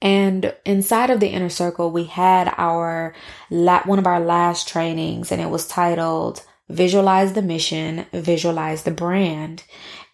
And 0.00 0.54
inside 0.64 1.10
of 1.10 1.20
the 1.20 1.28
inner 1.28 1.50
circle, 1.50 1.90
we 1.90 2.04
had 2.04 2.54
our 2.56 3.14
one 3.50 3.98
of 3.98 4.06
our 4.06 4.20
last 4.20 4.68
trainings 4.68 5.30
and 5.30 5.40
it 5.40 5.50
was 5.50 5.68
titled 5.68 6.42
visualize 6.68 7.32
the 7.32 7.42
mission, 7.42 8.06
visualize 8.12 8.82
the 8.82 8.90
brand. 8.90 9.64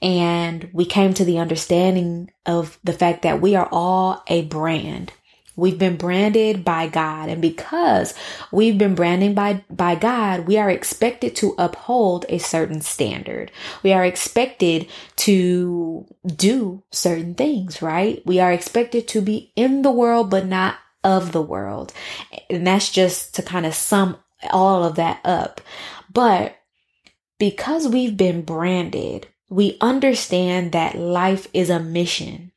And 0.04 0.68
we 0.74 0.84
came 0.84 1.14
to 1.14 1.24
the 1.24 1.38
understanding 1.38 2.30
of 2.44 2.78
the 2.84 2.92
fact 2.92 3.22
that 3.22 3.40
we 3.40 3.56
are 3.56 3.68
all 3.72 4.22
a 4.26 4.42
brand. 4.42 5.12
We've 5.56 5.78
been 5.78 5.96
branded 5.96 6.62
by 6.62 6.88
God. 6.88 7.30
And 7.30 7.40
because 7.40 8.12
we've 8.52 8.76
been 8.76 8.94
branded 8.94 9.34
by, 9.34 9.64
by 9.70 9.94
God, 9.94 10.46
we 10.46 10.58
are 10.58 10.68
expected 10.68 11.34
to 11.36 11.54
uphold 11.56 12.26
a 12.28 12.36
certain 12.36 12.82
standard. 12.82 13.50
We 13.82 13.94
are 13.94 14.04
expected 14.04 14.88
to 15.16 16.06
do 16.26 16.82
certain 16.90 17.34
things, 17.34 17.80
right? 17.80 18.20
We 18.26 18.40
are 18.40 18.52
expected 18.52 19.08
to 19.08 19.22
be 19.22 19.52
in 19.56 19.80
the 19.80 19.92
world, 19.92 20.28
but 20.28 20.44
not 20.44 20.76
of 21.02 21.32
the 21.32 21.42
world. 21.42 21.94
And 22.50 22.66
that's 22.66 22.90
just 22.90 23.34
to 23.36 23.42
kind 23.42 23.64
of 23.64 23.74
sum 23.74 24.18
all 24.50 24.84
of 24.84 24.96
that 24.96 25.20
up. 25.24 25.62
But 26.12 26.56
because 27.38 27.88
we've 27.88 28.18
been 28.18 28.42
branded, 28.42 29.28
we 29.54 29.76
understand 29.80 30.72
that 30.72 30.98
life 30.98 31.46
is 31.54 31.70
a 31.70 31.78
mission. 31.78 32.50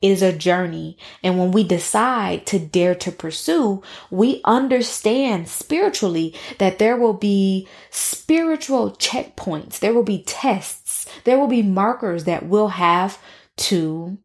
Is 0.00 0.22
a 0.22 0.36
journey. 0.36 0.98
And 1.22 1.38
when 1.38 1.50
we 1.50 1.64
decide 1.64 2.46
to 2.46 2.58
dare 2.58 2.94
to 2.96 3.10
pursue, 3.10 3.82
we 4.10 4.42
understand 4.44 5.48
spiritually 5.48 6.34
that 6.58 6.78
there 6.78 6.96
will 6.96 7.14
be 7.14 7.66
spiritual 7.90 8.90
checkpoints. 8.92 9.78
There 9.78 9.94
will 9.94 10.04
be 10.04 10.22
tests. 10.26 11.06
There 11.24 11.38
will 11.38 11.48
be 11.48 11.62
markers 11.62 12.24
that 12.24 12.46
we'll 12.46 12.68
have 12.68 13.18
to 13.56 14.18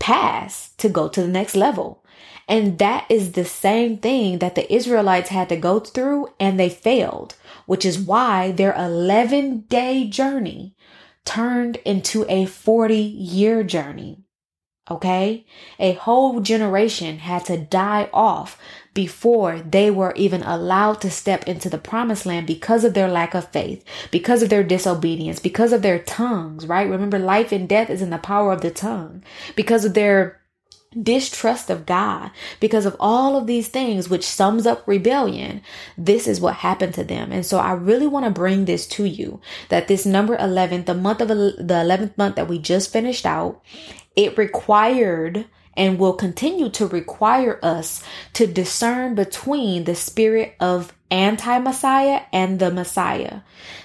pass 0.00 0.70
to 0.78 0.88
go 0.88 1.06
to 1.08 1.20
the 1.20 1.28
next 1.28 1.54
level. 1.54 2.02
And 2.48 2.78
that 2.78 3.04
is 3.10 3.32
the 3.32 3.44
same 3.44 3.98
thing 3.98 4.38
that 4.38 4.54
the 4.54 4.72
Israelites 4.72 5.28
had 5.28 5.50
to 5.50 5.56
go 5.56 5.80
through 5.80 6.28
and 6.40 6.58
they 6.58 6.70
failed 6.70 7.36
which 7.70 7.84
is 7.84 8.00
why 8.00 8.50
their 8.50 8.74
11 8.74 9.60
day 9.68 10.08
journey 10.08 10.74
turned 11.24 11.76
into 11.84 12.24
a 12.28 12.46
40 12.46 12.96
year 12.96 13.62
journey. 13.62 14.24
Okay. 14.90 15.46
A 15.78 15.92
whole 15.92 16.40
generation 16.40 17.18
had 17.18 17.44
to 17.44 17.56
die 17.56 18.10
off 18.12 18.58
before 18.92 19.60
they 19.60 19.88
were 19.88 20.12
even 20.16 20.42
allowed 20.42 21.00
to 21.02 21.10
step 21.10 21.44
into 21.44 21.70
the 21.70 21.78
promised 21.78 22.26
land 22.26 22.46
because 22.48 22.82
of 22.82 22.94
their 22.94 23.06
lack 23.06 23.34
of 23.34 23.48
faith, 23.52 23.84
because 24.10 24.42
of 24.42 24.48
their 24.48 24.64
disobedience, 24.64 25.38
because 25.38 25.72
of 25.72 25.82
their 25.82 26.00
tongues, 26.00 26.66
right? 26.66 26.88
Remember, 26.88 27.20
life 27.20 27.52
and 27.52 27.68
death 27.68 27.88
is 27.88 28.02
in 28.02 28.10
the 28.10 28.18
power 28.18 28.52
of 28.52 28.62
the 28.62 28.70
tongue, 28.70 29.22
because 29.54 29.84
of 29.84 29.94
their 29.94 30.39
distrust 31.02 31.70
of 31.70 31.86
God 31.86 32.30
because 32.58 32.84
of 32.84 32.96
all 32.98 33.36
of 33.36 33.46
these 33.46 33.68
things, 33.68 34.08
which 34.08 34.24
sums 34.24 34.66
up 34.66 34.86
rebellion. 34.86 35.62
This 35.96 36.26
is 36.26 36.40
what 36.40 36.56
happened 36.56 36.94
to 36.94 37.04
them. 37.04 37.30
And 37.30 37.46
so 37.46 37.58
I 37.58 37.72
really 37.72 38.08
want 38.08 38.24
to 38.24 38.30
bring 38.30 38.64
this 38.64 38.86
to 38.88 39.04
you 39.04 39.40
that 39.68 39.88
this 39.88 40.04
number 40.04 40.36
11, 40.36 40.84
the 40.84 40.94
month 40.94 41.20
of 41.20 41.28
the 41.28 41.54
11th 41.58 42.18
month 42.18 42.36
that 42.36 42.48
we 42.48 42.58
just 42.58 42.92
finished 42.92 43.24
out, 43.24 43.62
it 44.16 44.36
required 44.36 45.46
and 45.76 45.98
will 45.98 46.12
continue 46.12 46.68
to 46.68 46.86
require 46.86 47.58
us 47.62 48.02
to 48.32 48.46
discern 48.46 49.14
between 49.14 49.84
the 49.84 49.94
spirit 49.94 50.54
of 50.58 50.92
anti-Messiah 51.12 52.22
and 52.32 52.58
the 52.58 52.70
Messiah. 52.70 53.40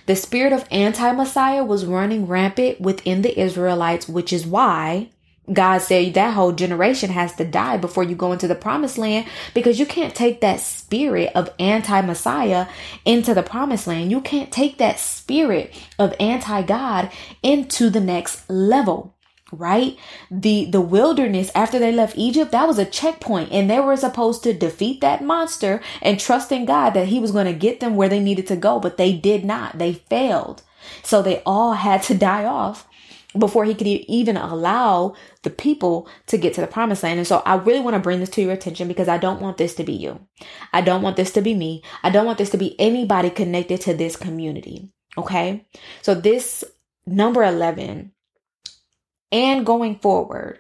The 0.08 0.16
spirit 0.16 0.54
of 0.54 0.68
anti-Messiah 0.72 1.64
was 1.64 1.86
running 1.86 2.28
rampant 2.28 2.82
within 2.82 3.22
the 3.22 3.40
Israelites, 3.40 4.10
which 4.10 4.34
is 4.34 4.46
why 4.46 5.12
God 5.52 5.80
said 5.80 6.14
that 6.16 6.34
whole 6.34 6.54
generation 6.54 7.10
has 7.12 7.36
to 7.36 7.46
die 7.46 7.78
before 7.78 8.04
you 8.04 8.16
go 8.16 8.32
into 8.32 8.48
the 8.48 8.56
promised 8.56 8.98
land 8.98 9.28
because 9.54 9.80
you 9.80 9.86
can't 9.86 10.16
take 10.16 10.42
that 10.42 10.60
spirit 10.60 11.32
of 11.36 11.54
anti 11.60 12.02
Messiah 12.02 12.68
into 13.06 13.34
the 13.34 13.44
promised 13.44 13.88
land. 13.88 14.12
You 14.12 14.22
can't 14.22 14.52
take 14.52 14.78
that 14.80 15.00
spirit 15.00 15.74
of 16.00 16.16
anti 16.20 16.64
God 16.64 17.12
into 17.44 17.90
the 17.90 18.02
next 18.02 18.50
level 18.50 19.16
right? 19.52 19.98
The 20.32 20.66
the 20.66 20.82
wilderness 20.82 21.52
after 21.54 21.78
they 21.78 21.92
left 21.92 22.18
egypt 22.18 22.52
that 22.52 22.68
was 22.68 22.80
a 22.80 22.86
checkpoint 22.86 23.52
and 23.52 23.70
they 23.70 23.80
were 23.80 23.96
supposed 23.96 24.44
to 24.44 24.54
defeat 24.54 25.02
that 25.02 25.24
monster 25.24 25.82
and 26.02 26.20
trust 26.20 26.52
in 26.52 26.66
god 26.66 26.90
that 26.92 27.08
he 27.08 27.20
was 27.20 27.32
going 27.32 27.46
to 27.46 27.54
get 27.54 27.80
them 27.80 27.96
where 27.96 28.10
they 28.10 28.20
needed 28.20 28.48
to 28.48 28.56
go 28.56 28.80
but 28.80 28.98
they 28.98 29.14
did 29.14 29.46
not. 29.46 29.78
They 29.78 29.94
failed. 29.94 30.64
So 31.04 31.22
they 31.22 31.42
all 31.46 31.74
had 31.74 32.02
to 32.04 32.16
die 32.30 32.46
off 32.46 32.88
before 33.38 33.66
he 33.66 33.76
could 33.76 33.88
even 33.88 34.38
allow 34.38 35.16
the 35.44 35.50
people 35.50 36.08
to 36.28 36.38
get 36.38 36.54
to 36.54 36.62
the 36.62 36.68
promised 36.68 37.04
land. 37.04 37.20
And 37.20 37.28
so 37.28 37.42
I 37.46 37.56
really 37.56 37.82
want 37.82 37.96
to 37.96 38.00
bring 38.00 38.20
this 38.20 38.30
to 38.32 38.42
your 38.42 38.54
attention 38.54 38.88
because 38.88 39.08
I 39.08 39.18
don't 39.18 39.42
want 39.42 39.58
this 39.58 39.76
to 39.76 39.84
be 39.84 39.94
you. 39.94 40.26
I 40.74 40.82
don't 40.82 41.02
want 41.02 41.18
this 41.18 41.32
to 41.34 41.42
be 41.42 41.54
me. 41.54 41.84
I 42.04 42.10
don't 42.10 42.26
want 42.26 42.38
this 42.38 42.50
to 42.52 42.58
be 42.58 42.80
anybody 42.80 43.30
connected 43.30 43.82
to 43.82 43.94
this 43.94 44.16
community. 44.16 44.92
Okay. 45.18 45.66
So 46.02 46.16
this 46.16 46.64
number 47.06 47.44
11 47.44 48.12
and 49.32 49.66
going 49.66 50.00
forward, 50.00 50.60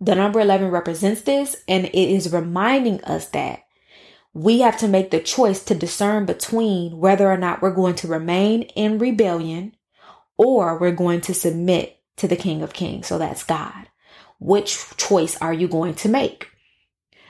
the 0.00 0.14
number 0.14 0.40
11 0.40 0.70
represents 0.70 1.22
this 1.22 1.56
and 1.68 1.86
it 1.86 1.94
is 1.94 2.32
reminding 2.32 3.02
us 3.04 3.28
that 3.28 3.64
we 4.34 4.60
have 4.60 4.78
to 4.78 4.88
make 4.88 5.10
the 5.10 5.20
choice 5.20 5.62
to 5.64 5.74
discern 5.74 6.24
between 6.24 6.98
whether 6.98 7.30
or 7.30 7.36
not 7.36 7.60
we're 7.60 7.74
going 7.74 7.94
to 7.96 8.08
remain 8.08 8.62
in 8.62 8.98
rebellion 8.98 9.76
or 10.38 10.78
we're 10.78 10.90
going 10.90 11.20
to 11.20 11.34
submit 11.34 12.01
to 12.22 12.28
the 12.28 12.36
King 12.36 12.62
of 12.62 12.72
Kings. 12.72 13.08
So 13.08 13.18
that's 13.18 13.42
God. 13.42 13.88
Which 14.38 14.78
choice 14.96 15.36
are 15.40 15.52
you 15.52 15.66
going 15.66 15.94
to 15.96 16.08
make? 16.08 16.50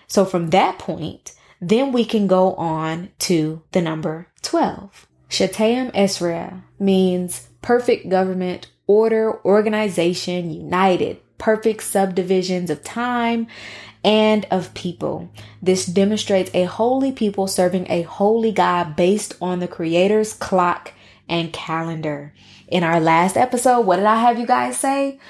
So 0.07 0.27
from 0.27 0.51
that 0.51 0.79
point, 0.79 1.33
then 1.63 1.93
we 1.93 2.05
can 2.05 2.27
go 2.27 2.53
on 2.57 3.09
to 3.21 3.63
the 3.73 3.81
number 3.81 4.29
12. 4.43 5.07
Shatayim 5.31 5.91
Esra 5.93 6.63
means 6.79 7.49
perfect 7.63 8.11
government, 8.11 8.71
order, 8.87 9.43
organization, 9.47 10.51
united, 10.51 11.23
perfect 11.39 11.85
subdivisions 11.85 12.69
of 12.69 12.85
time 12.85 13.47
and 14.05 14.45
of 14.51 14.75
people. 14.75 15.31
This 15.63 15.87
demonstrates 15.87 16.51
a 16.53 16.65
holy 16.65 17.13
people 17.13 17.47
serving 17.47 17.87
a 17.89 18.03
holy 18.03 18.53
God 18.53 18.95
based 18.95 19.39
on 19.41 19.61
the 19.61 19.69
Creator's 19.69 20.35
clock 20.35 20.93
and 21.31 21.51
calendar. 21.51 22.35
In 22.73 22.85
our 22.85 23.00
last 23.00 23.37
episode, 23.37 23.83
what 23.83 23.97
did 23.97 24.07
I 24.07 24.17
have 24.17 24.38
you 24.38 24.47
guys 24.47 24.79
say? 24.79 25.21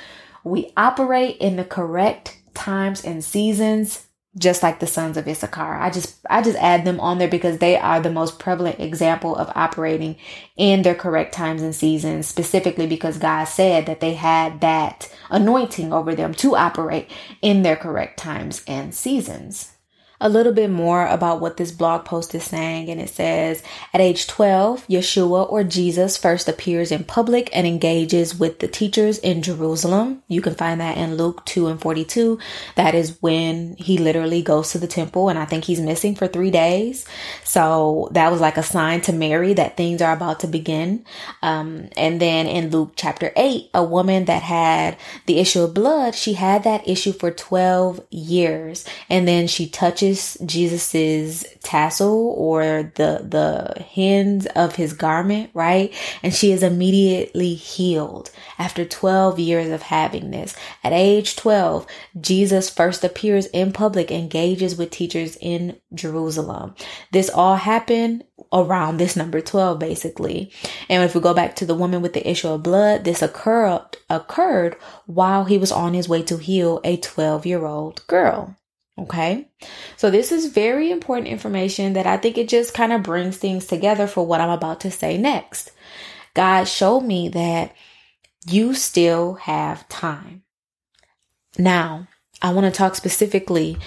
We 0.45 0.73
operate 0.77 1.39
in 1.39 1.57
the 1.57 1.65
correct 1.65 2.39
times 2.55 3.05
and 3.05 3.25
seasons 3.25 4.07
just 4.39 4.63
like 4.63 4.79
the 4.79 4.87
sons 4.87 5.17
of 5.17 5.27
Issachar. 5.27 5.75
I 5.75 5.91
just 5.91 6.21
I 6.31 6.41
just 6.41 6.57
add 6.59 6.85
them 6.85 7.01
on 7.01 7.19
there 7.19 7.27
because 7.27 7.59
they 7.59 7.77
are 7.77 8.01
the 8.01 8.13
most 8.13 8.39
prevalent 8.39 8.79
example 8.79 9.35
of 9.35 9.51
operating 9.57 10.19
in 10.57 10.83
their 10.83 10.95
correct 10.95 11.35
times 11.35 11.63
and 11.63 11.75
seasons, 11.75 12.29
specifically 12.29 12.87
because 12.87 13.19
God 13.19 13.45
said 13.45 13.87
that 13.87 13.99
they 13.99 14.15
had 14.15 14.61
that 14.61 15.13
anointing 15.29 15.93
over 15.93 16.15
them 16.15 16.35
to 16.35 16.55
operate 16.55 17.11
in 17.43 17.65
their 17.65 17.77
correct 17.77 18.21
times 18.21 18.63
and 18.69 18.95
seasons 18.95 19.72
a 20.23 20.29
little 20.29 20.53
bit 20.53 20.71
more 20.71 21.05
about 21.07 21.41
what 21.41 21.57
this 21.57 21.73
blog 21.73 22.05
post 22.05 22.33
is 22.35 22.45
saying. 22.45 22.89
And 22.89 23.01
it 23.01 23.11
says, 23.11 23.63
at 23.93 24.01
age 24.01 24.29
12, 24.29 24.87
Yeshua 24.87 25.51
or 25.51 25.65
Jesus 25.65 26.17
first 26.17 26.49
appears 26.49 26.93
in 26.93 27.03
public 27.03 27.51
and 27.53 27.67
engages 27.67 28.39
with 28.39 28.61
the 28.61 28.69
teachers 28.69 29.19
in 29.19 29.43
Jerusalem. 29.43 30.23
You 30.29 30.41
can 30.41 30.55
find 30.55 30.81
that 30.81 30.97
in 30.97 31.17
Luke 31.17 31.45
2 31.47 31.67
and 31.67 31.81
42. 31.81 32.39
That 32.77 32.95
is 32.95 33.19
when 33.21 33.75
he 33.77 33.99
literally 33.99 34.43
goes 34.43 34.71
to 34.71 34.79
the 34.79 34.87
temple 34.87 35.29
and 35.29 35.39
I 35.39 35.45
think 35.45 35.65
he's 35.65 35.81
missing 35.81 36.15
for 36.15 36.29
three 36.29 36.53
days. 36.53 37.05
So 37.43 38.09
that 38.13 38.31
was 38.31 38.41
like 38.41 38.57
a 38.57 38.63
sign 38.63 39.01
to 39.03 39.13
Mary 39.13 39.55
that 39.55 39.77
things 39.77 40.01
are 40.01 40.13
about 40.13 40.39
to 40.41 40.47
begin. 40.47 41.05
Um, 41.43 41.89
and 41.97 42.21
then 42.21 42.47
in 42.47 42.71
Luke 42.71 42.93
chapter 42.95 43.33
8, 43.35 43.71
a 43.75 43.83
woman 43.83 44.27
that 44.27 44.43
had 44.43 44.97
the 45.27 45.41
issue 45.41 45.63
of 45.63 45.75
blood, 45.75 46.15
she 46.15 46.35
had 46.35 46.63
that 46.63 46.87
issue 46.87 47.13
for 47.13 47.33
12 47.33 48.01
years. 48.11 48.85
And 49.11 49.27
then 49.27 49.49
she 49.49 49.69
touches 49.69 50.12
Jesus's 50.45 51.45
tassel 51.63 52.35
or 52.37 52.93
the 52.95 53.25
the 53.29 53.83
hems 53.83 54.47
of 54.47 54.77
his 54.77 54.93
garment, 54.93 55.51
right? 55.55 55.95
And 56.23 56.35
she 56.35 56.53
is 56.53 56.63
immediately 56.63 57.55
healed 57.55 58.31
after 58.59 58.85
12 58.85 59.39
years 59.39 59.71
of 59.71 59.83
having 59.83 60.31
this. 60.31 60.55
At 60.85 60.93
age 60.93 61.37
12, 61.37 61.87
Jesus 62.21 62.71
first 62.71 63.05
appears 63.05 63.47
in 63.47 63.73
public, 63.73 64.11
engages 64.11 64.77
with 64.77 64.91
teachers 64.91 65.37
in 65.41 65.81
Jerusalem. 65.95 66.75
This 67.11 67.31
all 67.31 67.57
happened 67.57 68.25
around 68.53 68.97
this 68.99 69.17
number 69.17 69.41
12 69.41 69.79
basically. 69.79 70.53
And 70.89 71.03
if 71.05 71.15
we 71.15 71.21
go 71.21 71.35
back 71.35 71.57
to 71.57 71.67
the 71.67 71.75
woman 71.75 72.03
with 72.03 72.13
the 72.13 72.29
issue 72.29 72.49
of 72.49 72.63
blood, 72.63 73.05
this 73.05 73.23
occurred 73.23 73.97
occurred 74.11 74.77
while 75.07 75.45
he 75.45 75.59
was 75.59 75.73
on 75.73 75.95
his 75.95 76.09
way 76.09 76.23
to 76.23 76.37
heal 76.37 76.81
a 76.85 76.97
12 76.97 77.47
year 77.47 77.65
old 77.65 78.07
girl. 78.07 78.57
Okay. 78.99 79.49
So 79.97 80.11
this 80.11 80.33
is 80.33 80.47
very 80.47 80.91
important 80.91 81.29
information 81.29 81.95
that 81.95 82.07
I 82.07 82.19
think 82.19 82.37
it 82.37 82.49
just 82.49 82.75
kind 82.75 82.93
of 82.93 83.03
brings 83.03 83.39
things 83.39 83.67
together 83.67 84.07
for 84.07 84.27
what 84.27 84.41
I'm 84.41 84.51
about 84.51 84.81
to 84.81 84.91
say 84.91 85.17
next. 85.17 85.73
God 86.35 86.65
showed 86.65 87.01
me 87.01 87.29
that 87.31 87.75
you 88.47 88.75
still 88.75 89.35
have 89.35 89.89
time. 89.89 90.43
Now, 91.59 92.09
I 92.41 92.53
want 92.53 92.67
to 92.67 92.77
talk 92.77 92.97
specifically 92.97 93.79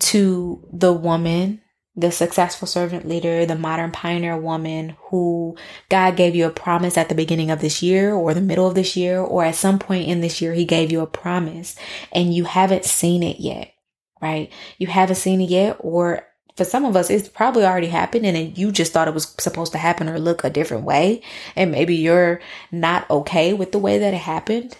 to 0.00 0.66
the 0.72 0.92
woman, 0.92 1.60
the 1.94 2.10
successful 2.10 2.66
servant 2.66 3.06
leader, 3.06 3.46
the 3.46 3.56
modern 3.56 3.92
pioneer 3.92 4.36
woman 4.36 4.96
who 5.04 5.56
God 5.88 6.16
gave 6.16 6.34
you 6.34 6.46
a 6.46 6.50
promise 6.50 6.96
at 6.96 7.08
the 7.08 7.14
beginning 7.14 7.50
of 7.50 7.60
this 7.60 7.82
year 7.82 8.14
or 8.14 8.34
the 8.34 8.40
middle 8.40 8.66
of 8.66 8.74
this 8.74 8.96
year 8.96 9.20
or 9.20 9.44
at 9.44 9.54
some 9.54 9.78
point 9.78 10.08
in 10.08 10.20
this 10.20 10.40
year, 10.40 10.54
he 10.54 10.64
gave 10.64 10.90
you 10.90 11.00
a 11.00 11.06
promise 11.06 11.76
and 12.12 12.34
you 12.34 12.44
haven't 12.44 12.84
seen 12.84 13.22
it 13.22 13.38
yet, 13.38 13.72
right? 14.20 14.52
You 14.78 14.86
haven't 14.86 15.16
seen 15.16 15.40
it 15.40 15.50
yet 15.50 15.76
or 15.80 16.26
for 16.56 16.64
some 16.64 16.84
of 16.84 16.96
us, 16.96 17.10
it's 17.10 17.28
probably 17.28 17.64
already 17.64 17.86
happened 17.86 18.26
and 18.26 18.58
you 18.58 18.70
just 18.70 18.92
thought 18.92 19.08
it 19.08 19.14
was 19.14 19.34
supposed 19.38 19.72
to 19.72 19.78
happen 19.78 20.08
or 20.08 20.18
look 20.18 20.44
a 20.44 20.50
different 20.50 20.84
way. 20.84 21.22
And 21.56 21.70
maybe 21.70 21.96
you're 21.96 22.40
not 22.70 23.08
okay 23.08 23.54
with 23.54 23.72
the 23.72 23.78
way 23.78 23.98
that 23.98 24.14
it 24.14 24.18
happened. 24.18 24.76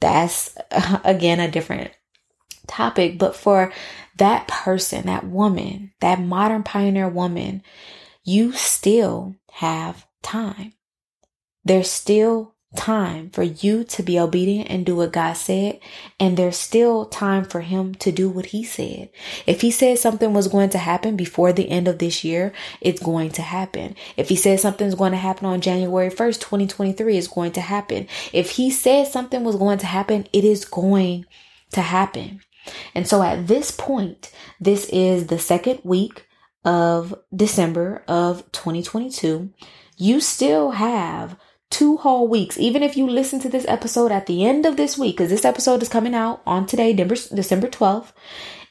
That's 0.00 0.56
again 1.04 1.40
a 1.40 1.50
different 1.50 1.90
topic. 2.66 3.18
But 3.18 3.36
for 3.36 3.72
that 4.16 4.48
person, 4.48 5.06
that 5.06 5.26
woman, 5.26 5.92
that 6.00 6.20
modern 6.20 6.62
pioneer 6.62 7.08
woman, 7.08 7.62
you 8.24 8.52
still 8.52 9.36
have 9.52 10.06
time. 10.22 10.72
There's 11.64 11.90
still 11.90 12.54
time 12.76 13.30
for 13.30 13.42
you 13.42 13.82
to 13.82 14.02
be 14.02 14.18
obedient 14.18 14.70
and 14.70 14.84
do 14.84 14.96
what 14.96 15.12
God 15.12 15.34
said. 15.34 15.80
And 16.20 16.36
there's 16.36 16.56
still 16.56 17.06
time 17.06 17.44
for 17.44 17.60
him 17.60 17.94
to 17.96 18.12
do 18.12 18.28
what 18.28 18.46
he 18.46 18.62
said. 18.62 19.08
If 19.46 19.62
he 19.62 19.70
said 19.70 19.98
something 19.98 20.34
was 20.34 20.48
going 20.48 20.70
to 20.70 20.78
happen 20.78 21.16
before 21.16 21.52
the 21.52 21.70
end 21.70 21.88
of 21.88 21.98
this 21.98 22.24
year, 22.24 22.52
it's 22.80 23.02
going 23.02 23.30
to 23.30 23.42
happen. 23.42 23.96
If 24.16 24.28
he 24.28 24.36
said 24.36 24.60
something's 24.60 24.94
going 24.94 25.12
to 25.12 25.18
happen 25.18 25.46
on 25.46 25.60
January 25.60 26.10
1st, 26.10 26.40
2023, 26.40 27.16
it's 27.16 27.26
going 27.26 27.52
to 27.52 27.60
happen. 27.60 28.06
If 28.32 28.50
he 28.52 28.70
said 28.70 29.06
something 29.06 29.44
was 29.44 29.56
going 29.56 29.78
to 29.78 29.86
happen, 29.86 30.26
it 30.32 30.44
is 30.44 30.64
going 30.64 31.24
to 31.72 31.80
happen. 31.80 32.40
And 32.94 33.08
so 33.08 33.22
at 33.22 33.46
this 33.46 33.70
point, 33.70 34.30
this 34.60 34.84
is 34.90 35.28
the 35.28 35.38
second 35.38 35.80
week 35.84 36.26
of 36.64 37.14
December 37.34 38.04
of 38.06 38.50
2022. 38.52 39.50
You 39.96 40.20
still 40.20 40.72
have 40.72 41.36
two 41.70 41.98
whole 41.98 42.28
weeks. 42.28 42.58
Even 42.58 42.82
if 42.82 42.96
you 42.96 43.08
listen 43.08 43.40
to 43.40 43.48
this 43.48 43.66
episode 43.68 44.12
at 44.12 44.26
the 44.26 44.44
end 44.44 44.66
of 44.66 44.76
this 44.76 44.96
week, 44.96 45.16
because 45.16 45.30
this 45.30 45.44
episode 45.44 45.82
is 45.82 45.88
coming 45.88 46.14
out 46.14 46.42
on 46.46 46.66
today, 46.66 46.92
December 46.92 47.68
12th. 47.68 48.12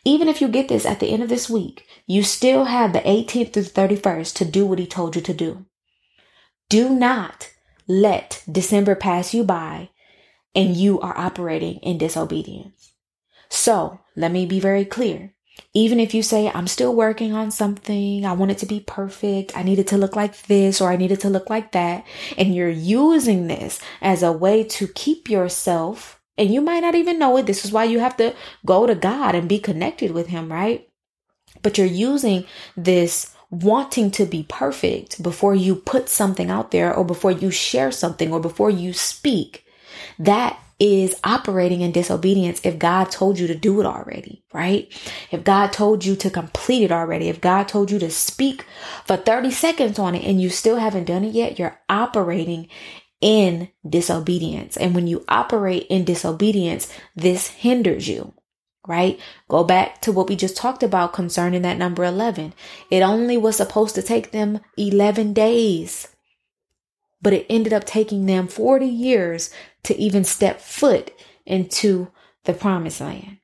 Even 0.05 0.27
if 0.27 0.41
you 0.41 0.47
get 0.47 0.69
this 0.69 0.85
at 0.85 0.99
the 0.99 1.09
end 1.09 1.21
of 1.21 1.29
this 1.29 1.49
week, 1.49 1.85
you 2.05 2.23
still 2.23 2.65
have 2.65 2.93
the 2.93 3.01
18th 3.01 3.53
through 3.53 3.63
the 3.63 3.69
31st 3.69 4.33
to 4.35 4.45
do 4.45 4.65
what 4.65 4.79
he 4.79 4.87
told 4.87 5.15
you 5.15 5.21
to 5.21 5.33
do. 5.33 5.65
Do 6.69 6.89
not 6.89 7.49
let 7.87 8.43
December 8.49 8.95
pass 8.95 9.33
you 9.33 9.43
by 9.43 9.89
and 10.55 10.75
you 10.75 10.99
are 11.01 11.17
operating 11.17 11.75
in 11.77 11.97
disobedience. 11.97 12.93
So 13.49 13.99
let 14.15 14.31
me 14.31 14.45
be 14.45 14.59
very 14.59 14.85
clear. 14.85 15.33
Even 15.73 15.99
if 15.99 16.13
you 16.13 16.23
say, 16.23 16.49
I'm 16.49 16.67
still 16.67 16.95
working 16.95 17.33
on 17.33 17.51
something, 17.51 18.25
I 18.25 18.33
want 18.33 18.51
it 18.51 18.57
to 18.59 18.65
be 18.65 18.79
perfect, 18.79 19.55
I 19.55 19.63
need 19.63 19.79
it 19.79 19.87
to 19.87 19.97
look 19.97 20.15
like 20.15 20.43
this 20.43 20.81
or 20.81 20.89
I 20.89 20.95
need 20.95 21.11
it 21.11 21.21
to 21.21 21.29
look 21.29 21.49
like 21.49 21.73
that, 21.73 22.05
and 22.37 22.55
you're 22.55 22.69
using 22.69 23.47
this 23.47 23.79
as 24.01 24.23
a 24.23 24.31
way 24.31 24.63
to 24.63 24.87
keep 24.87 25.29
yourself, 25.29 26.19
and 26.37 26.51
you 26.51 26.61
might 26.61 26.79
not 26.79 26.95
even 26.95 27.19
know 27.19 27.37
it. 27.37 27.45
This 27.45 27.63
is 27.63 27.71
why 27.71 27.83
you 27.83 27.99
have 27.99 28.17
to 28.17 28.33
go 28.65 28.87
to 28.87 28.95
God 28.95 29.35
and 29.35 29.47
be 29.49 29.59
connected 29.59 30.11
with 30.11 30.27
Him, 30.27 30.51
right? 30.51 30.87
But 31.61 31.77
you're 31.77 31.87
using 31.87 32.45
this 32.75 33.35
wanting 33.49 34.11
to 34.11 34.25
be 34.25 34.45
perfect 34.49 35.21
before 35.23 35.55
you 35.55 35.75
put 35.75 36.09
something 36.09 36.49
out 36.49 36.71
there 36.71 36.93
or 36.93 37.05
before 37.05 37.31
you 37.31 37.51
share 37.51 37.91
something 37.91 38.31
or 38.33 38.39
before 38.39 38.69
you 38.69 38.93
speak. 38.93 39.65
That 40.19 40.59
is 40.79 41.19
operating 41.23 41.81
in 41.81 41.91
disobedience 41.91 42.61
if 42.63 42.77
God 42.77 43.05
told 43.05 43.39
you 43.39 43.47
to 43.47 43.55
do 43.55 43.79
it 43.79 43.85
already, 43.85 44.43
right? 44.53 44.87
If 45.31 45.43
God 45.43 45.73
told 45.73 46.05
you 46.05 46.15
to 46.17 46.29
complete 46.29 46.83
it 46.83 46.91
already, 46.91 47.29
if 47.29 47.41
God 47.41 47.67
told 47.67 47.89
you 47.89 47.97
to 47.99 48.11
speak 48.11 48.63
for 49.05 49.17
30 49.17 49.51
seconds 49.51 49.97
on 49.97 50.13
it 50.13 50.23
and 50.23 50.39
you 50.39 50.49
still 50.49 50.77
haven't 50.77 51.05
done 51.05 51.23
it 51.23 51.33
yet, 51.33 51.57
you're 51.57 51.79
operating 51.89 52.69
in 53.21 53.69
disobedience. 53.87 54.77
And 54.77 54.93
when 54.93 55.07
you 55.07 55.25
operate 55.27 55.87
in 55.89 56.05
disobedience, 56.05 56.93
this 57.15 57.47
hinders 57.47 58.07
you, 58.07 58.35
right? 58.87 59.19
Go 59.47 59.63
back 59.63 60.01
to 60.01 60.11
what 60.11 60.29
we 60.29 60.35
just 60.35 60.55
talked 60.55 60.83
about 60.83 61.11
concerning 61.13 61.63
that 61.63 61.79
number 61.79 62.03
11. 62.03 62.53
It 62.91 63.01
only 63.01 63.37
was 63.37 63.55
supposed 63.55 63.95
to 63.95 64.03
take 64.03 64.31
them 64.31 64.59
11 64.77 65.33
days 65.33 66.09
but 67.21 67.33
it 67.33 67.45
ended 67.49 67.73
up 67.73 67.83
taking 67.83 68.25
them 68.25 68.47
40 68.47 68.85
years 68.85 69.49
to 69.87 69.97
even 69.97 70.23
step 70.23 70.61
foot 70.61 71.11
into 71.45 72.09
the 72.43 72.53
promised 72.53 73.01
land. 73.01 73.37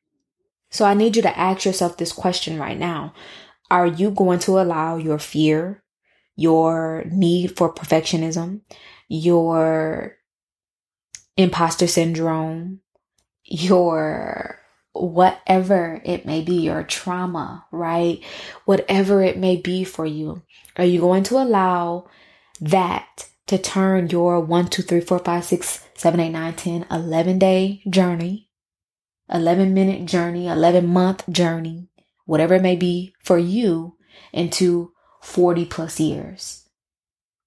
So 0.69 0.86
I 0.86 0.93
need 0.93 1.15
you 1.15 1.21
to 1.21 1.38
ask 1.38 1.65
yourself 1.65 1.97
this 1.97 2.12
question 2.12 2.60
right 2.60 2.77
now. 2.77 3.13
Are 3.71 3.88
you 3.88 4.12
going 4.12 4.39
to 4.39 4.60
allow 4.60 4.97
your 4.97 5.19
fear, 5.19 5.84
your 6.36 7.06
need 7.10 7.56
for 7.58 7.73
perfectionism, 7.73 8.62
your 9.08 10.17
imposter 11.38 11.88
syndrome, 11.88 12.82
your 13.43 14.60
whatever 14.93 16.01
it 16.03 16.25
may 16.25 16.41
be, 16.41 16.56
your 16.56 16.84
trauma, 16.84 17.65
right? 17.71 18.23
Whatever 18.65 19.23
it 19.23 19.38
may 19.38 19.58
be 19.58 19.84
for 19.84 20.06
you, 20.06 20.43
are 20.75 20.86
you 20.86 20.99
going 20.99 21.23
to 21.23 21.38
allow 21.38 22.08
that 22.62 23.27
to 23.47 23.58
turn 23.58 24.10
your 24.10 24.39
1, 24.39 24.67
2, 24.67 24.82
3, 24.82 25.01
4, 25.01 25.19
5, 25.19 25.43
6, 25.43 25.88
7, 25.95 26.19
8, 26.19 26.29
9, 26.29 26.53
10, 26.53 26.86
11 26.89 27.39
day 27.39 27.82
journey, 27.89 28.49
11 29.32 29.73
minute 29.73 30.06
journey, 30.06 30.47
11 30.47 30.88
month 30.88 31.27
journey, 31.29 31.89
whatever 32.25 32.56
it 32.56 32.62
may 32.62 32.75
be 32.75 33.13
for 33.23 33.38
you 33.38 33.97
into 34.32 34.91
40 35.21 35.65
plus 35.65 35.99
years. 35.99 36.67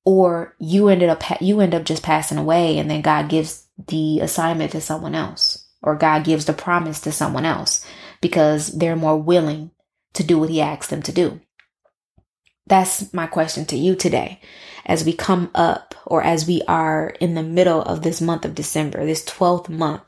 Or 0.04 0.54
you 0.58 0.88
ended 0.88 1.08
up, 1.08 1.22
you 1.40 1.60
end 1.60 1.74
up 1.74 1.84
just 1.84 2.02
passing 2.02 2.38
away 2.38 2.78
and 2.78 2.90
then 2.90 3.02
God 3.02 3.28
gives 3.28 3.66
the 3.88 4.20
assignment 4.20 4.72
to 4.72 4.80
someone 4.80 5.14
else 5.14 5.66
or 5.82 5.96
God 5.96 6.24
gives 6.24 6.44
the 6.44 6.52
promise 6.52 7.00
to 7.00 7.12
someone 7.12 7.44
else 7.44 7.84
because 8.20 8.68
they're 8.68 8.96
more 8.96 9.16
willing 9.16 9.70
to 10.14 10.22
do 10.22 10.38
what 10.38 10.50
he 10.50 10.60
asks 10.60 10.88
them 10.88 11.02
to 11.02 11.12
do. 11.12 11.40
That's 12.66 13.12
my 13.12 13.26
question 13.26 13.64
to 13.66 13.76
you 13.76 13.94
today 13.94 14.40
as 14.86 15.04
we 15.04 15.12
come 15.12 15.50
up 15.54 15.94
or 16.06 16.22
as 16.22 16.46
we 16.46 16.62
are 16.66 17.08
in 17.20 17.34
the 17.34 17.42
middle 17.42 17.82
of 17.82 18.02
this 18.02 18.20
month 18.20 18.44
of 18.44 18.54
December, 18.54 19.04
this 19.04 19.24
12th 19.24 19.68
month, 19.68 20.02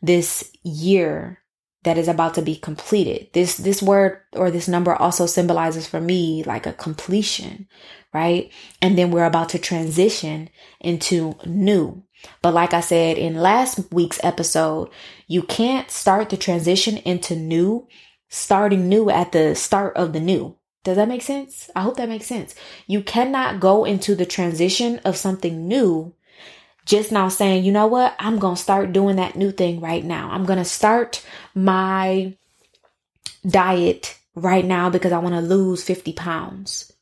this 0.00 0.50
year 0.64 1.38
that 1.84 1.98
is 1.98 2.08
about 2.08 2.34
to 2.34 2.42
be 2.42 2.56
completed. 2.56 3.28
This, 3.32 3.56
this 3.56 3.82
word 3.82 4.20
or 4.32 4.50
this 4.50 4.68
number 4.68 4.94
also 4.94 5.26
symbolizes 5.26 5.86
for 5.86 6.00
me 6.00 6.42
like 6.44 6.66
a 6.66 6.72
completion, 6.72 7.68
right? 8.14 8.50
And 8.80 8.96
then 8.96 9.10
we're 9.10 9.26
about 9.26 9.50
to 9.50 9.58
transition 9.58 10.48
into 10.80 11.34
new. 11.44 12.02
But 12.40 12.54
like 12.54 12.72
I 12.72 12.80
said 12.80 13.18
in 13.18 13.34
last 13.34 13.92
week's 13.92 14.20
episode, 14.22 14.90
you 15.26 15.42
can't 15.42 15.90
start 15.90 16.30
the 16.30 16.36
transition 16.36 16.98
into 16.98 17.36
new 17.36 17.86
starting 18.32 18.88
new 18.88 19.10
at 19.10 19.32
the 19.32 19.54
start 19.54 19.94
of 19.96 20.14
the 20.14 20.20
new. 20.20 20.56
Does 20.84 20.96
that 20.96 21.08
make 21.08 21.22
sense? 21.22 21.70
I 21.76 21.82
hope 21.82 21.96
that 21.96 22.08
makes 22.08 22.26
sense. 22.26 22.54
You 22.86 23.02
cannot 23.02 23.60
go 23.60 23.84
into 23.84 24.14
the 24.14 24.26
transition 24.26 24.98
of 25.04 25.16
something 25.16 25.68
new 25.68 26.14
just 26.84 27.12
now 27.12 27.28
saying, 27.28 27.64
you 27.64 27.72
know 27.72 27.86
what? 27.86 28.14
I'm 28.18 28.38
going 28.38 28.56
to 28.56 28.62
start 28.62 28.92
doing 28.92 29.16
that 29.16 29.36
new 29.36 29.52
thing 29.52 29.80
right 29.80 30.04
now. 30.04 30.30
I'm 30.32 30.44
going 30.44 30.58
to 30.58 30.64
start 30.64 31.24
my 31.54 32.36
diet 33.46 34.18
right 34.34 34.64
now 34.64 34.90
because 34.90 35.12
I 35.12 35.18
want 35.18 35.34
to 35.34 35.40
lose 35.40 35.84
50 35.84 36.12
pounds. 36.14 36.92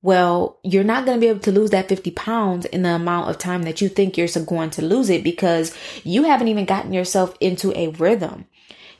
Well, 0.00 0.58
you're 0.62 0.84
not 0.84 1.04
going 1.04 1.18
to 1.18 1.20
be 1.20 1.28
able 1.28 1.40
to 1.40 1.52
lose 1.52 1.70
that 1.70 1.88
50 1.88 2.12
pounds 2.12 2.66
in 2.66 2.82
the 2.82 2.90
amount 2.90 3.30
of 3.30 3.38
time 3.38 3.64
that 3.64 3.80
you 3.80 3.88
think 3.88 4.16
you're 4.16 4.28
going 4.46 4.70
to 4.70 4.82
lose 4.82 5.10
it 5.10 5.24
because 5.24 5.76
you 6.04 6.22
haven't 6.22 6.48
even 6.48 6.66
gotten 6.66 6.92
yourself 6.92 7.36
into 7.40 7.76
a 7.76 7.88
rhythm. 7.88 8.46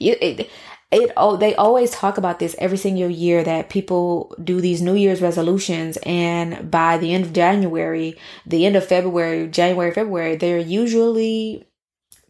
You, 0.01 0.17
it, 0.21 0.51
it 0.91 1.11
oh 1.17 1.37
they 1.37 1.55
always 1.55 1.91
talk 1.91 2.17
about 2.17 2.39
this 2.39 2.57
every 2.59 2.79
single 2.79 3.11
year 3.11 3.45
that 3.45 3.69
people 3.69 4.35
do 4.43 4.61
these 4.61 4.81
new 4.81 4.95
year's 4.95 5.21
resolutions 5.21 5.99
and 6.05 6.71
by 6.71 6.97
the 6.97 7.13
end 7.13 7.25
of 7.25 7.33
january 7.33 8.17
the 8.47 8.65
end 8.65 8.75
of 8.75 8.87
february 8.87 9.47
january 9.49 9.93
february 9.93 10.37
they're 10.37 10.59
usually 10.59 11.69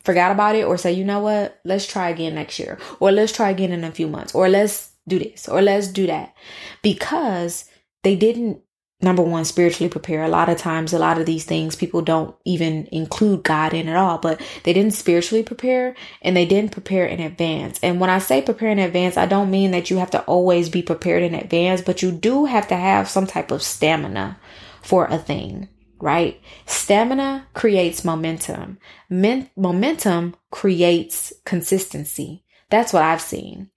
forgot 0.08 0.32
about 0.32 0.56
it 0.56 0.64
or 0.64 0.78
say 0.78 0.90
you 0.90 1.04
know 1.04 1.20
what? 1.20 1.60
Let's 1.66 1.86
try 1.86 2.08
again 2.08 2.34
next 2.34 2.58
year 2.58 2.78
or 2.98 3.12
let's 3.12 3.30
try 3.30 3.50
again 3.50 3.72
in 3.72 3.84
a 3.84 3.92
few 3.92 4.08
months 4.08 4.34
or 4.34 4.48
let's 4.48 4.92
do 5.06 5.18
this 5.18 5.46
or 5.46 5.60
let's 5.60 5.88
do 5.88 6.06
that. 6.06 6.34
Because 6.82 7.66
they 8.02 8.16
didn't 8.16 8.62
number 9.00 9.22
one, 9.22 9.44
spiritually 9.44 9.88
prepare. 9.88 10.24
A 10.24 10.28
lot 10.28 10.48
of 10.48 10.58
times, 10.58 10.92
a 10.92 10.98
lot 10.98 11.18
of 11.18 11.26
these 11.26 11.44
things 11.44 11.76
people 11.76 12.02
don't 12.02 12.34
even 12.44 12.88
include 12.90 13.44
God 13.44 13.72
in 13.74 13.88
at 13.88 13.96
all, 13.96 14.18
but 14.18 14.40
they 14.64 14.72
didn't 14.72 14.94
spiritually 14.94 15.42
prepare 15.44 15.94
and 16.22 16.36
they 16.36 16.46
didn't 16.46 16.72
prepare 16.72 17.06
in 17.06 17.20
advance. 17.20 17.78
And 17.82 18.00
when 18.00 18.10
I 18.10 18.18
say 18.18 18.42
prepare 18.42 18.70
in 18.70 18.78
advance, 18.78 19.16
I 19.16 19.26
don't 19.26 19.50
mean 19.50 19.70
that 19.70 19.90
you 19.90 19.98
have 19.98 20.10
to 20.12 20.22
always 20.22 20.68
be 20.68 20.82
prepared 20.82 21.22
in 21.22 21.34
advance, 21.34 21.80
but 21.80 22.02
you 22.02 22.10
do 22.12 22.46
have 22.46 22.66
to 22.68 22.76
have 22.76 23.08
some 23.08 23.26
type 23.26 23.50
of 23.50 23.62
stamina 23.62 24.38
for 24.82 25.06
a 25.06 25.18
thing. 25.18 25.68
right? 26.00 26.40
Stamina 26.66 27.48
creates 27.54 28.04
momentum. 28.04 28.78
Men- 29.10 29.50
momentum 29.56 30.36
creates 30.50 31.32
consistency. 31.44 32.44
That's 32.70 32.92
what 32.92 33.02
I've 33.02 33.20
seen. 33.20 33.70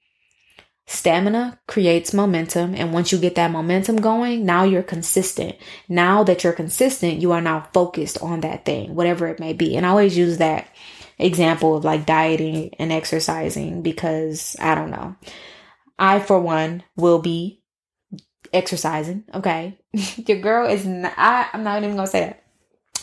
Stamina 0.91 1.57
creates 1.69 2.13
momentum. 2.13 2.75
And 2.75 2.91
once 2.91 3.13
you 3.13 3.17
get 3.17 3.35
that 3.35 3.49
momentum 3.49 3.95
going, 3.95 4.45
now 4.45 4.65
you're 4.65 4.83
consistent. 4.83 5.55
Now 5.87 6.23
that 6.25 6.43
you're 6.43 6.51
consistent, 6.51 7.21
you 7.21 7.31
are 7.31 7.39
now 7.39 7.69
focused 7.73 8.21
on 8.21 8.41
that 8.41 8.65
thing, 8.65 8.93
whatever 8.93 9.27
it 9.27 9.39
may 9.39 9.53
be. 9.53 9.77
And 9.77 9.85
I 9.85 9.89
always 9.89 10.17
use 10.17 10.37
that 10.39 10.67
example 11.17 11.77
of 11.77 11.85
like 11.85 12.05
dieting 12.05 12.75
and 12.77 12.91
exercising 12.91 13.81
because 13.81 14.57
I 14.59 14.75
don't 14.75 14.91
know. 14.91 15.15
I, 15.97 16.19
for 16.19 16.39
one, 16.41 16.83
will 16.97 17.19
be 17.19 17.61
exercising. 18.51 19.23
Okay. 19.33 19.79
Your 20.27 20.39
girl 20.39 20.69
is 20.69 20.85
not, 20.85 21.13
I, 21.15 21.47
I'm 21.53 21.63
not 21.63 21.83
even 21.83 21.95
to 21.95 22.05
say 22.05 22.19
that. 22.19 22.40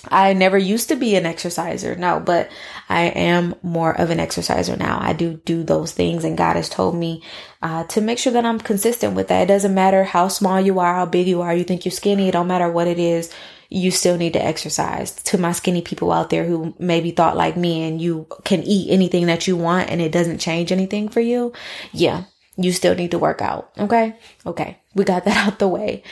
I 0.08 0.32
never 0.32 0.58
used 0.58 0.88
to 0.88 0.96
be 0.96 1.16
an 1.16 1.26
exerciser, 1.26 1.94
no, 1.96 2.20
but 2.20 2.50
I 2.88 3.04
am 3.04 3.54
more 3.62 3.98
of 3.98 4.10
an 4.10 4.20
exerciser 4.20 4.76
now. 4.76 4.98
I 5.00 5.12
do 5.12 5.40
do 5.44 5.62
those 5.62 5.92
things, 5.92 6.24
and 6.24 6.38
God 6.38 6.56
has 6.56 6.68
told 6.68 6.94
me 6.94 7.22
uh, 7.62 7.84
to 7.84 8.00
make 8.00 8.18
sure 8.18 8.32
that 8.32 8.44
I'm 8.44 8.58
consistent 8.58 9.14
with 9.14 9.28
that. 9.28 9.42
It 9.42 9.48
doesn't 9.48 9.74
matter 9.74 10.04
how 10.04 10.28
small 10.28 10.60
you 10.60 10.78
are, 10.80 10.94
how 10.94 11.06
big 11.06 11.26
you 11.26 11.42
are, 11.42 11.54
you 11.54 11.64
think 11.64 11.84
you're 11.84 11.92
skinny, 11.92 12.28
it 12.28 12.32
don't 12.32 12.46
matter 12.46 12.70
what 12.70 12.86
it 12.86 12.98
is, 12.98 13.32
you 13.68 13.90
still 13.90 14.16
need 14.16 14.32
to 14.32 14.44
exercise. 14.44 15.12
To 15.24 15.38
my 15.38 15.52
skinny 15.52 15.82
people 15.82 16.12
out 16.12 16.30
there 16.30 16.44
who 16.44 16.74
maybe 16.78 17.10
thought 17.10 17.36
like 17.36 17.56
me 17.56 17.82
and 17.82 18.00
you 18.00 18.26
can 18.44 18.62
eat 18.62 18.90
anything 18.90 19.26
that 19.26 19.46
you 19.46 19.56
want 19.56 19.90
and 19.90 20.00
it 20.00 20.12
doesn't 20.12 20.38
change 20.38 20.72
anything 20.72 21.08
for 21.08 21.20
you, 21.20 21.52
yeah, 21.92 22.24
you 22.56 22.72
still 22.72 22.94
need 22.94 23.10
to 23.12 23.18
work 23.18 23.42
out. 23.42 23.70
Okay. 23.78 24.16
Okay. 24.46 24.78
We 24.94 25.04
got 25.04 25.24
that 25.26 25.46
out 25.46 25.58
the 25.58 25.68
way. 25.68 26.02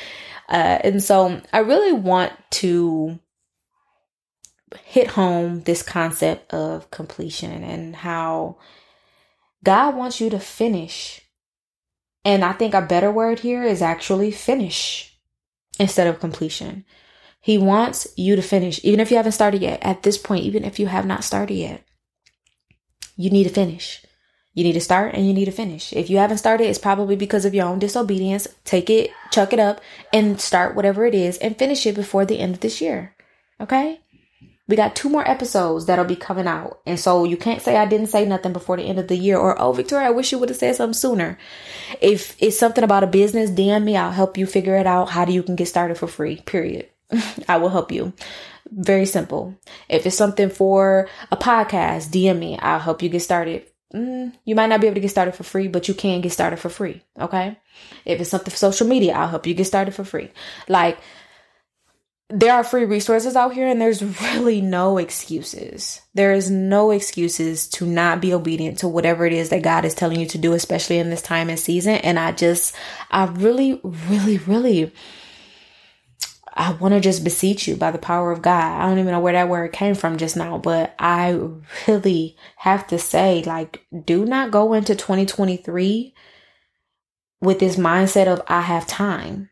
Uh, 0.49 0.79
and 0.85 1.03
so 1.03 1.41
I 1.53 1.59
really 1.59 1.93
want 1.93 2.33
to 2.51 3.19
hit 4.85 5.09
home 5.09 5.63
this 5.63 5.83
concept 5.83 6.53
of 6.53 6.91
completion 6.91 7.63
and 7.63 7.97
how 7.97 8.59
God 9.63 9.95
wants 9.95 10.21
you 10.21 10.31
to 10.31 10.39
finish. 10.39 11.21
And 12.25 12.45
I 12.45 12.53
think 12.53 12.75
a 12.75 12.83
better 12.83 13.11
word 13.11 13.41
here 13.41 13.63
is 13.63 13.83
actually 13.83 14.33
finish 14.33 15.17
instead 15.79 16.07
of 16.07 16.21
completion. 16.21 16.85
He 17.41 17.59
wants 17.59 18.09
you 18.17 18.35
to 18.35 18.43
finish, 18.43 18.81
even 18.83 18.99
if 18.99 19.11
you 19.11 19.17
haven't 19.17 19.33
started 19.33 19.63
yet. 19.63 19.79
At 19.83 20.03
this 20.03 20.19
point, 20.19 20.45
even 20.45 20.65
if 20.65 20.81
you 20.81 20.89
have 20.89 21.07
not 21.07 21.23
started 21.23 21.55
yet, 21.55 21.85
you 23.17 23.31
need 23.31 23.45
to 23.45 23.51
finish. 23.51 24.05
You 24.53 24.65
need 24.65 24.73
to 24.73 24.81
start 24.81 25.15
and 25.15 25.27
you 25.27 25.35
need 25.35 25.45
to 25.45 25.53
finish. 25.53 25.93
If 25.93 26.11
you 26.11 26.17
haven't 26.17 26.39
started, 26.39 26.65
it's 26.65 26.79
probably 26.79 27.15
because 27.15 27.45
of 27.45 27.55
your 27.55 27.67
own 27.67 27.79
disobedience. 27.79 28.49
Take 28.65 28.89
it, 28.91 29.11
chuck 29.31 29.53
it 29.53 29.61
up, 29.61 29.81
and 30.13 30.41
start 30.41 30.75
whatever 30.75 31.05
it 31.05 31.15
is 31.15 31.37
and 31.39 31.57
finish 31.57 31.87
it 31.87 31.95
before 31.95 32.25
the 32.25 32.41
end 32.41 32.55
of 32.55 32.61
this 32.61 32.81
year. 32.81 33.15
Okay? 33.61 34.01
We 34.69 34.75
got 34.77 34.97
two 34.97 35.09
more 35.09 35.29
episodes 35.29 35.87
that'll 35.87 36.05
be 36.05 36.17
coming 36.17 36.49
out. 36.49 36.81
And 36.87 36.99
so 36.99 37.25
you 37.25 37.37
can't 37.37 37.63
say 37.63 37.77
I 37.77 37.87
didn't 37.87 38.09
say 38.09 38.25
nothing 38.25 38.53
before 38.53 38.77
the 38.77 38.83
end 38.83 38.99
of 38.99 39.07
the 39.07 39.17
year 39.17 39.39
or, 39.39 39.59
oh, 39.61 39.73
Victoria, 39.73 40.09
I 40.09 40.11
wish 40.11 40.33
you 40.33 40.39
would 40.39 40.49
have 40.49 40.59
said 40.59 40.75
something 40.75 40.95
sooner. 40.95 41.39
If 42.01 42.37
it's 42.41 42.59
something 42.59 42.83
about 42.83 43.05
a 43.05 43.09
business, 43.09 43.51
DM 43.51 43.85
me. 43.85 43.97
I'll 43.97 44.11
help 44.11 44.37
you 44.37 44.45
figure 44.45 44.77
it 44.77 44.87
out. 44.87 45.11
How 45.11 45.25
do 45.25 45.33
you 45.33 45.43
can 45.43 45.55
get 45.57 45.69
started 45.69 45.99
for 45.99 46.09
free, 46.09 46.43
period. 46.47 46.89
I 47.49 47.59
will 47.59 47.69
help 47.69 47.93
you. 47.93 48.13
Very 48.71 49.07
simple. 49.07 49.55
If 49.89 50.07
it's 50.07 50.17
something 50.17 50.51
for 50.51 51.09
a 51.31 51.37
podcast, 51.37 52.09
DM 52.09 52.39
me. 52.39 52.59
I'll 52.59 52.81
help 52.81 53.03
you 53.03 53.09
get 53.09 53.21
started. 53.21 53.65
Mm, 53.95 54.33
you 54.45 54.55
might 54.55 54.67
not 54.67 54.81
be 54.81 54.89
able 54.89 54.97
to 54.97 55.01
get 55.01 55.11
started 55.11 55.35
for 55.35 55.45
free, 55.45 55.69
but 55.69 55.87
you 55.89 55.95
can 55.95 56.21
get 56.21 56.33
started 56.33 56.59
for 56.59 56.69
free. 56.69 57.03
Okay. 57.21 57.57
If 58.05 58.21
it's 58.21 58.31
something 58.31 58.51
for 58.51 58.57
social 58.57 58.87
media, 58.87 59.15
I'll 59.15 59.29
help 59.29 59.47
you 59.47 59.55
get 59.55 59.67
started 59.67 59.95
for 59.95 60.05
free. 60.05 60.31
Like, 60.69 60.99
there 62.29 62.55
are 62.55 62.65
free 62.65 62.85
resources 62.85 63.37
out 63.37 63.55
here 63.55 63.69
and 63.69 63.81
there's 63.81 64.03
really 64.03 64.61
no 64.61 64.99
excuses. 64.99 66.01
There 66.15 66.33
is 66.33 66.51
no 66.51 66.91
excuses 66.91 67.69
to 67.69 67.87
not 67.87 68.21
be 68.21 68.35
obedient 68.35 68.79
to 68.79 68.89
whatever 68.89 69.27
it 69.27 69.33
is 69.33 69.51
that 69.51 69.63
God 69.63 69.85
is 69.85 69.95
telling 69.95 70.19
you 70.19 70.27
to 70.27 70.39
do, 70.39 70.53
especially 70.53 70.99
in 70.99 71.11
this 71.11 71.23
time 71.23 71.49
and 71.49 71.59
season. 71.59 71.95
And 71.97 72.19
I 72.19 72.33
just, 72.33 72.75
I 73.11 73.27
really, 73.27 73.81
really, 73.85 74.39
really, 74.39 74.93
I 76.53 76.73
want 76.73 76.95
to 76.95 77.01
just 77.01 77.23
beseech 77.23 77.69
you 77.69 77.77
by 77.77 77.93
the 77.93 77.99
power 77.99 78.33
of 78.33 78.43
God. 78.43 78.81
I 78.81 78.89
don't 78.89 78.99
even 78.99 79.13
know 79.13 79.21
where 79.21 79.35
that 79.35 79.49
word 79.49 79.73
came 79.73 79.95
from 79.95 80.17
just 80.17 80.37
now, 80.37 80.59
but 80.59 80.97
I 80.99 81.39
really 81.87 82.37
have 82.57 82.89
to 82.89 82.99
say, 82.99 83.45
like, 83.45 83.87
do 84.05 84.25
not 84.25 84.51
go 84.51 84.73
into 84.73 84.97
2023 84.97 86.15
with 87.41 87.61
this 87.61 87.77
mindset 87.77 88.27
of 88.27 88.43
I 88.49 88.63
have 88.63 88.87
time 88.87 89.51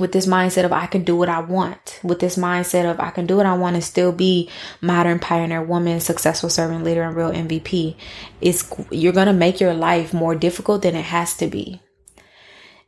with 0.00 0.12
this 0.12 0.26
mindset 0.26 0.64
of 0.64 0.72
I 0.72 0.86
can 0.86 1.04
do 1.04 1.14
what 1.14 1.28
I 1.28 1.40
want, 1.40 2.00
with 2.02 2.18
this 2.18 2.36
mindset 2.36 2.90
of 2.90 2.98
I 2.98 3.10
can 3.10 3.26
do 3.26 3.36
what 3.36 3.46
I 3.46 3.54
want 3.54 3.74
and 3.76 3.84
still 3.84 4.10
be 4.10 4.48
modern 4.80 5.18
pioneer 5.18 5.62
woman, 5.62 6.00
successful 6.00 6.48
servant 6.48 6.82
leader, 6.82 7.02
and 7.02 7.14
real 7.14 7.30
MVP, 7.30 7.96
it's 8.40 8.68
you're 8.90 9.12
gonna 9.12 9.34
make 9.34 9.60
your 9.60 9.74
life 9.74 10.12
more 10.14 10.34
difficult 10.34 10.82
than 10.82 10.96
it 10.96 11.04
has 11.04 11.36
to 11.36 11.46
be. 11.46 11.80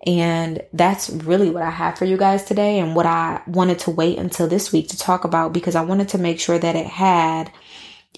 And 0.05 0.63
that's 0.73 1.11
really 1.11 1.51
what 1.51 1.63
I 1.63 1.71
have 1.71 1.97
for 1.97 2.07
you 2.07 2.17
guys 2.17 2.43
today 2.43 2.81
and 2.81 2.97
what 2.97 3.07
I 3.07 3.41
wanted 3.47 3.79
to 3.81 3.93
wait 3.93 4.19
until 4.19 4.49
this 4.49 4.73
week 4.73 4.89
to 4.89 4.99
talk 4.99 5.25
about 5.25 5.53
because 5.53 5.77
I 5.77 5.83
wanted 5.83 6.09
to 6.09 6.19
make 6.19 6.41
sure 6.41 6.59
that 6.59 6.75
it 6.75 6.87
had 6.87 7.53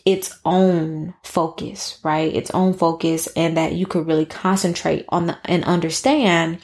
its 0.06 0.38
own 0.46 1.14
focus, 1.22 1.98
right? 2.02 2.34
Its 2.34 2.50
own 2.52 2.72
focus 2.72 3.26
and 3.36 3.56
that 3.58 3.72
you 3.72 3.86
could 3.86 4.06
really 4.06 4.24
concentrate 4.24 5.04
on 5.10 5.26
the 5.26 5.38
and 5.44 5.64
understand 5.64 6.58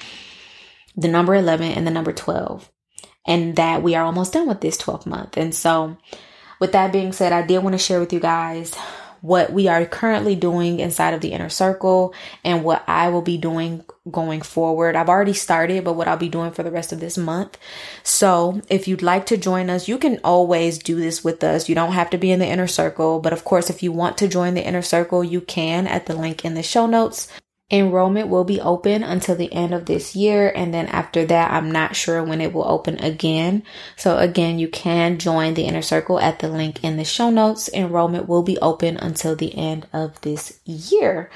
the 0.97 1.09
number 1.09 1.35
11 1.35 1.73
and 1.73 1.87
the 1.87 1.91
number 1.91 2.13
12 2.13 2.71
and 3.27 3.57
that 3.57 3.83
we 3.83 3.95
are 3.95 4.05
almost 4.05 4.33
done 4.33 4.49
with 4.49 4.61
this 4.61 4.79
12th 4.79 5.07
month. 5.07 5.37
And 5.37 5.55
so 5.55 5.97
with 6.59 6.73
that 6.73 6.93
being 6.93 7.13
said, 7.13 7.33
I 7.33 7.43
did 7.43 7.63
want 7.63 7.75
to 7.75 7.79
share 7.79 8.01
with 8.01 8.13
you 8.13 8.21
guys 8.21 8.75
what 9.21 9.53
we 9.53 9.69
are 9.69 9.85
currently 9.85 10.35
doing 10.35 10.81
inside 10.81 11.13
of 11.13 11.21
the 11.21 11.33
inner 11.33 11.51
circle 11.51 12.15
and 12.43 12.65
what 12.65 12.83
I 12.89 13.09
will 13.11 13.23
be 13.23 13.37
doing 13.37 13.85
going 14.11 14.41
forward. 14.41 14.97
I've 14.97 15.11
already 15.11 15.35
started, 15.35 15.85
but 15.85 15.93
what 15.93 16.09
I'll 16.09 16.17
be 16.17 16.31
doing 16.31 16.53
for 16.53 16.63
the 16.63 16.71
rest 16.71 16.93
of 16.93 17.01
this 17.01 17.19
month. 17.19 17.59
So 18.03 18.63
if 18.71 18.89
you'd 18.89 19.03
like 19.03 19.27
to 19.27 19.37
join 19.37 19.69
us, 19.69 19.89
you 19.89 19.99
can 19.99 20.21
always 20.25 20.79
do 20.79 20.97
this 20.97 21.23
with 21.23 21.45
us. 21.45 21.69
You 21.69 21.75
don't 21.75 21.93
have 21.93 22.11
to 22.11 22.19
be 22.19 22.31
in 22.31 22.41
the 22.41 22.47
inner 22.47 22.67
circle, 22.67 23.21
but 23.21 23.35
of 23.35 23.45
course, 23.45 23.69
if 23.69 23.83
you 23.83 23.93
want 23.93 24.17
to 24.19 24.29
join 24.29 24.55
the 24.55 24.67
inner 24.67 24.83
circle, 24.83 25.23
you 25.23 25.43
can 25.43 25.87
at 25.87 26.07
the 26.07 26.15
link 26.15 26.45
in 26.45 26.55
the 26.55 26.63
show 26.63 26.87
notes. 26.87 27.31
Enrollment 27.71 28.29
will 28.29 28.45
be 28.45 28.61
open 28.61 29.03
until 29.03 29.37
the 29.37 29.53
end 29.53 29.73
of 29.73 29.87
this 29.87 30.17
year. 30.17 30.53
And 30.55 30.75
then 30.75 30.87
after 30.87 31.25
that, 31.27 31.53
I'm 31.53 31.71
not 31.71 31.95
sure 31.95 32.23
when 32.23 32.41
it 32.41 32.53
will 32.53 32.67
open 32.67 32.99
again. 32.99 33.63
So 33.97 34.19
again, 34.19 34.59
you 34.59 34.69
can 34.69 35.19
join 35.19 35.55
the 35.55 35.65
inner 35.65 35.83
circle 35.83 36.19
at 36.19 36.41
the 36.41 36.49
link 36.49 36.83
in 36.83 36.97
the 36.97 37.05
show 37.05 37.31
notes. 37.31 37.71
Enrollment 37.73 38.29
will 38.29 38.43
be 38.43 38.59
open 38.59 38.97
until 38.97 39.37
the 39.37 39.57
end 39.57 39.87
of 39.93 40.21
this 40.23 40.59
year. 40.65 41.31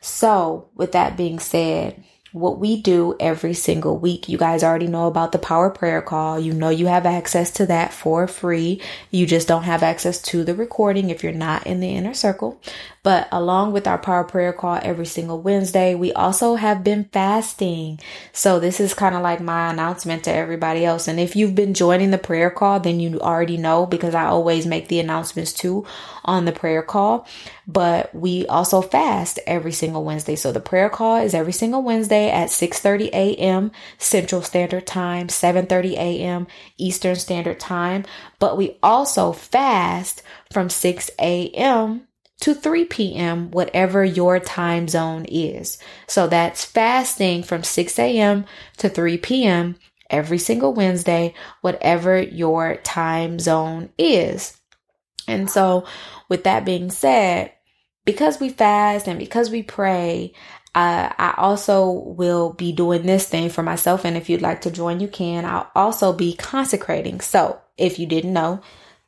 So 0.00 0.68
with 0.74 0.92
that 0.92 1.16
being 1.16 1.38
said, 1.38 2.04
what 2.32 2.58
we 2.58 2.80
do 2.80 3.14
every 3.20 3.54
single 3.54 3.98
week. 3.98 4.28
You 4.28 4.38
guys 4.38 4.64
already 4.64 4.86
know 4.86 5.06
about 5.06 5.32
the 5.32 5.38
power 5.38 5.70
prayer 5.70 6.00
call. 6.00 6.40
You 6.40 6.52
know 6.52 6.70
you 6.70 6.86
have 6.86 7.06
access 7.06 7.50
to 7.52 7.66
that 7.66 7.92
for 7.92 8.26
free. 8.26 8.80
You 9.10 9.26
just 9.26 9.46
don't 9.46 9.64
have 9.64 9.82
access 9.82 10.20
to 10.22 10.42
the 10.42 10.54
recording 10.54 11.10
if 11.10 11.22
you're 11.22 11.32
not 11.32 11.66
in 11.66 11.80
the 11.80 11.90
inner 11.94 12.14
circle. 12.14 12.60
But 13.04 13.26
along 13.32 13.72
with 13.72 13.88
our 13.88 13.98
power 13.98 14.22
prayer 14.22 14.52
call 14.52 14.78
every 14.80 15.06
single 15.06 15.40
Wednesday, 15.40 15.96
we 15.96 16.12
also 16.12 16.54
have 16.54 16.84
been 16.84 17.08
fasting. 17.12 17.98
So 18.32 18.60
this 18.60 18.78
is 18.78 18.94
kind 18.94 19.16
of 19.16 19.22
like 19.22 19.40
my 19.40 19.72
announcement 19.72 20.22
to 20.24 20.32
everybody 20.32 20.84
else. 20.84 21.08
And 21.08 21.18
if 21.18 21.34
you've 21.34 21.56
been 21.56 21.74
joining 21.74 22.12
the 22.12 22.18
prayer 22.18 22.48
call, 22.48 22.78
then 22.78 23.00
you 23.00 23.18
already 23.20 23.56
know 23.56 23.86
because 23.86 24.14
I 24.14 24.26
always 24.26 24.66
make 24.66 24.86
the 24.86 25.00
announcements 25.00 25.52
too 25.52 25.84
on 26.24 26.44
the 26.44 26.52
prayer 26.52 26.82
call. 26.82 27.26
But 27.66 28.14
we 28.14 28.46
also 28.46 28.80
fast 28.80 29.40
every 29.48 29.72
single 29.72 30.04
Wednesday. 30.04 30.36
So 30.36 30.52
the 30.52 30.60
prayer 30.60 30.88
call 30.88 31.16
is 31.16 31.34
every 31.34 31.52
single 31.52 31.82
Wednesday 31.82 32.30
at 32.30 32.50
6:30 32.50 33.08
a.m. 33.08 33.72
Central 33.98 34.42
Standard 34.42 34.86
Time, 34.86 35.26
7:30 35.26 35.94
a.m. 35.94 36.46
Eastern 36.78 37.16
Standard 37.16 37.58
Time. 37.58 38.04
But 38.38 38.56
we 38.56 38.78
also 38.80 39.32
fast 39.32 40.22
from 40.52 40.70
6 40.70 41.10
a.m 41.18 42.06
to 42.42 42.54
3 42.54 42.86
p.m., 42.86 43.52
whatever 43.52 44.04
your 44.04 44.40
time 44.40 44.88
zone 44.88 45.24
is. 45.26 45.78
So 46.08 46.26
that's 46.26 46.64
fasting 46.64 47.44
from 47.44 47.62
6 47.62 47.98
a.m. 48.00 48.46
to 48.78 48.88
3 48.88 49.16
p.m. 49.18 49.76
every 50.10 50.38
single 50.38 50.74
Wednesday, 50.74 51.34
whatever 51.60 52.20
your 52.20 52.76
time 52.78 53.38
zone 53.38 53.90
is. 53.96 54.60
And 55.28 55.48
so, 55.48 55.86
with 56.28 56.42
that 56.42 56.64
being 56.64 56.90
said, 56.90 57.52
because 58.04 58.40
we 58.40 58.48
fast 58.48 59.06
and 59.06 59.20
because 59.20 59.48
we 59.48 59.62
pray, 59.62 60.32
uh, 60.74 61.12
I 61.16 61.34
also 61.36 61.90
will 61.90 62.54
be 62.54 62.72
doing 62.72 63.06
this 63.06 63.28
thing 63.28 63.50
for 63.50 63.62
myself. 63.62 64.04
And 64.04 64.16
if 64.16 64.28
you'd 64.28 64.42
like 64.42 64.62
to 64.62 64.70
join, 64.72 64.98
you 64.98 65.06
can. 65.06 65.44
I'll 65.44 65.70
also 65.76 66.12
be 66.12 66.34
consecrating. 66.34 67.20
So, 67.20 67.60
if 67.78 68.00
you 68.00 68.06
didn't 68.06 68.32
know, 68.32 68.62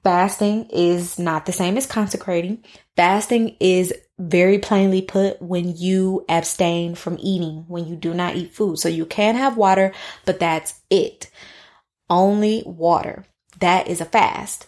fasting 0.05 0.69
is 0.71 1.19
not 1.19 1.47
the 1.47 1.53
same 1.53 1.77
as 1.77 1.87
consecrating. 1.87 2.63
Fasting 2.97 3.57
is 3.61 3.93
very 4.19 4.59
plainly 4.59 5.03
put 5.03 5.43
when 5.43 5.77
you 5.77 6.25
abstain 6.29 6.95
from 6.95 7.19
eating, 7.21 7.65
when 7.67 7.87
you 7.87 7.97
do 7.97 8.15
not 8.15 8.37
eat 8.37 8.55
food. 8.55 8.79
So 8.79 8.89
you 8.89 9.07
can 9.07 9.35
have 9.35 9.57
water, 9.57 9.93
but 10.25 10.39
that's 10.39 10.81
it. 10.91 11.31
Only 12.09 12.63
water. 12.67 13.25
that 13.61 13.89
is 13.89 14.01
a 14.01 14.05
fast. 14.05 14.67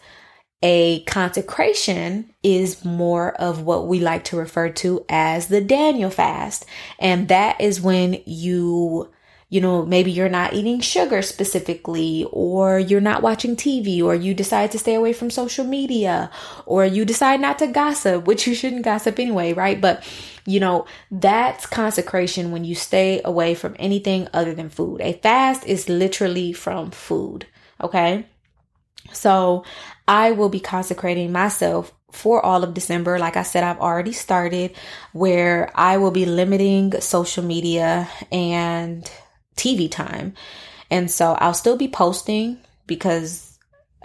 A 0.62 1.01
consecration 1.05 2.33
is 2.43 2.85
more 2.85 3.35
of 3.35 3.62
what 3.62 3.87
we 3.87 4.01
like 4.01 4.25
to 4.25 4.37
refer 4.37 4.71
to 4.71 5.05
as 5.09 5.49
the 5.49 5.61
Daniel 5.61 6.11
fast. 6.11 6.65
And 6.99 7.29
that 7.29 7.61
is 7.61 7.81
when 7.81 8.23
you 8.25 9.11
you 9.49 9.61
know, 9.61 9.87
maybe 9.87 10.11
you're 10.11 10.29
not 10.29 10.55
eating 10.55 10.81
sugar 10.81 11.23
specifically, 11.23 12.27
or 12.33 12.81
you're 12.81 13.01
not 13.01 13.23
watching 13.23 13.55
TV, 13.55 14.03
or 14.03 14.15
you 14.15 14.35
decide 14.35 14.73
to 14.73 14.79
stay 14.79 14.95
away 14.95 15.13
from 15.13 15.31
social 15.31 15.65
media, 15.65 16.31
or 16.65 16.85
you 16.85 17.05
decide 17.05 17.41
not 17.41 17.59
to 17.61 17.69
gossip, 17.69 18.27
which 18.27 18.47
you 18.47 18.55
shouldn't 18.55 18.85
gossip 18.85 19.21
anyway, 19.21 19.53
right? 19.53 19.81
But, 19.81 20.03
you 20.47 20.59
know, 20.59 20.87
that's 21.13 21.65
consecration 21.65 22.51
when 22.51 22.65
you 22.65 22.75
stay 22.75 23.21
away 23.25 23.55
from 23.55 23.77
anything 23.79 24.27
other 24.33 24.53
than 24.53 24.69
food. 24.69 25.01
A 25.01 25.13
fast 25.13 25.65
is 25.65 25.89
literally 25.89 26.53
from 26.53 26.91
food, 26.91 27.47
okay? 27.81 28.27
So 29.13 29.65
I 30.09 30.33
will 30.33 30.49
be 30.49 30.59
consecrating 30.59 31.31
myself 31.31 31.93
for 32.11 32.45
all 32.45 32.65
of 32.65 32.75
December. 32.75 33.19
Like 33.21 33.37
I 33.37 33.43
said, 33.43 33.63
I've 33.63 33.79
already 33.79 34.13
started 34.13 34.75
where 35.13 35.71
I 35.75 35.99
will 35.99 36.11
be 36.11 36.27
limiting 36.27 37.01
social 37.01 37.45
media 37.45 38.09
and 38.33 39.09
TV 39.57 39.90
time. 39.90 40.35
And 40.90 41.11
so 41.11 41.33
I'll 41.33 41.55
still 41.55 41.77
be 41.77 41.88
posting 41.88 42.59
because 42.87 43.59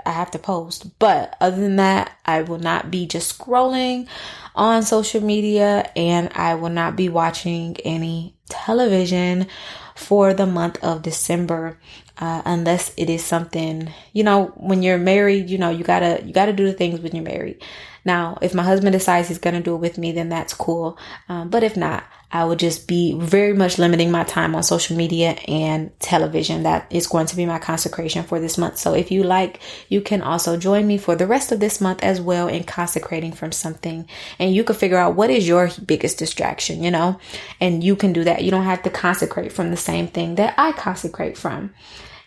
I 0.06 0.12
have 0.12 0.32
to 0.32 0.40
post. 0.40 0.98
But 1.00 1.36
other 1.40 1.62
than 1.62 1.76
that, 1.76 2.18
I 2.26 2.42
will 2.42 2.60
not 2.60 2.90
be 2.90 3.06
just 3.06 3.38
scrolling 3.38 4.08
on 4.56 4.84
social 4.84 5.22
media 5.22 5.92
and 5.96 6.30
I 6.34 6.56
will 6.56 6.70
not 6.70 6.96
be 6.96 7.10
watching 7.10 7.78
any 7.86 8.36
television 8.50 9.48
for 9.96 10.34
the 10.34 10.48
month 10.48 10.84
of 10.84 11.04
December. 11.04 11.78
Uh, 12.18 12.42
unless 12.46 12.94
it 12.98 13.10
is 13.10 13.24
something, 13.24 13.92
you 14.14 14.24
know, 14.24 14.48
when 14.58 14.84
you're 14.84 15.00
married, 15.00 15.50
you 15.50 15.58
know, 15.58 15.72
you 15.72 15.84
gotta, 15.84 16.22
you 16.24 16.32
gotta 16.32 16.54
do 16.54 16.66
the 16.66 16.74
things 16.74 17.00
when 17.00 17.16
you're 17.16 17.24
married. 17.24 17.64
Now, 18.04 18.38
if 18.42 18.54
my 18.54 18.64
husband 18.64 18.94
decides 18.94 19.28
he's 19.28 19.38
gonna 19.38 19.62
do 19.62 19.76
it 19.76 19.80
with 19.80 19.98
me, 19.98 20.12
then 20.12 20.30
that's 20.30 20.54
cool. 20.54 20.98
Um, 21.30 21.50
but 21.50 21.64
if 21.64 21.78
not, 21.78 22.04
I 22.34 22.46
would 22.46 22.60
just 22.60 22.88
be 22.88 23.14
very 23.20 23.54
much 23.54 23.78
limiting 23.78 24.10
my 24.10 24.24
time 24.24 24.56
on 24.56 24.64
social 24.64 24.96
media 24.96 25.32
and 25.48 25.92
television. 26.00 26.64
That 26.64 26.88
is 26.90 27.08
going 27.08 27.28
to 27.28 27.36
be 27.36 27.46
my 27.46 27.60
consecration 27.60 28.24
for 28.24 28.40
this 28.40 28.58
month. 28.58 28.78
So 28.78 28.94
if 28.94 29.12
you 29.12 29.24
like, 29.24 29.60
you 29.90 30.00
can 30.00 30.22
also 30.22 30.56
join 30.56 30.88
me 30.88 30.98
for 30.98 31.16
the 31.16 31.28
rest 31.28 31.52
of 31.52 31.60
this 31.60 31.82
month 31.82 32.02
as 32.04 32.22
well 32.22 32.48
in 32.48 32.64
consecrating 32.64 33.34
from 33.34 33.52
something. 33.52 34.08
And 34.40 34.56
you 34.56 34.64
can 34.64 34.78
figure 34.78 34.98
out 34.98 35.16
what 35.16 35.30
is 35.30 35.48
your 35.48 35.72
biggest 35.86 36.18
distraction, 36.18 36.84
you 36.84 36.92
know, 36.92 37.20
and 37.60 37.84
you 37.84 37.98
can 37.98 38.14
do 38.14 38.24
that. 38.24 38.44
You 38.44 38.52
don't 38.52 38.64
have 38.64 38.84
to 38.84 38.90
consecrate 38.90 39.52
from 39.52 39.70
the 39.70 39.78
same 39.78 40.08
thing 40.08 40.36
that 40.36 40.56
I 40.58 40.72
consecrate 40.72 41.38
from. 41.38 41.74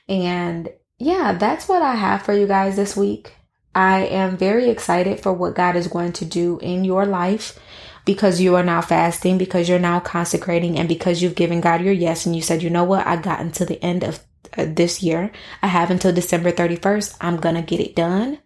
And 0.07 0.69
yeah, 0.99 1.33
that's 1.33 1.67
what 1.67 1.81
I 1.83 1.95
have 1.95 2.23
for 2.23 2.35
you 2.35 2.47
guys 2.47 2.77
this 2.77 2.95
week. 2.95 3.33
I 3.75 4.07
am 4.07 4.37
very 4.37 4.69
excited 4.69 5.21
for 5.21 5.33
what 5.33 5.55
God 5.55 5.77
is 5.77 5.89
going 5.89 6.13
to 6.15 6.25
do 6.25 6.59
in 6.61 6.85
your 6.85 7.07
life 7.07 7.59
because 8.05 8.41
you 8.41 8.55
are 8.57 8.63
now 8.63 8.81
fasting, 8.81 9.39
because 9.39 9.69
you're 9.69 9.79
now 9.79 9.99
consecrating, 9.99 10.79
and 10.79 10.89
because 10.89 11.23
you've 11.23 11.35
given 11.35 11.61
God 11.61 11.81
your 11.81 11.93
yes 11.93 12.27
and 12.27 12.37
you 12.37 12.43
said, 12.43 12.63
you 12.63 12.71
know 12.71 12.85
what, 12.85 13.07
I 13.07 13.17
got 13.17 13.41
until 13.41 13.67
the 13.67 13.83
end 13.83 14.05
of 14.05 14.21
uh, 14.57 14.67
this 14.69 15.03
year. 15.03 15.33
I 15.63 15.69
have 15.69 15.91
until 15.91 16.13
December 16.13 16.53
31st. 16.53 17.17
I'm 17.21 17.39
going 17.39 17.55
to 17.55 17.63
get 17.63 17.81
it 17.81 17.97
done. 17.97 18.39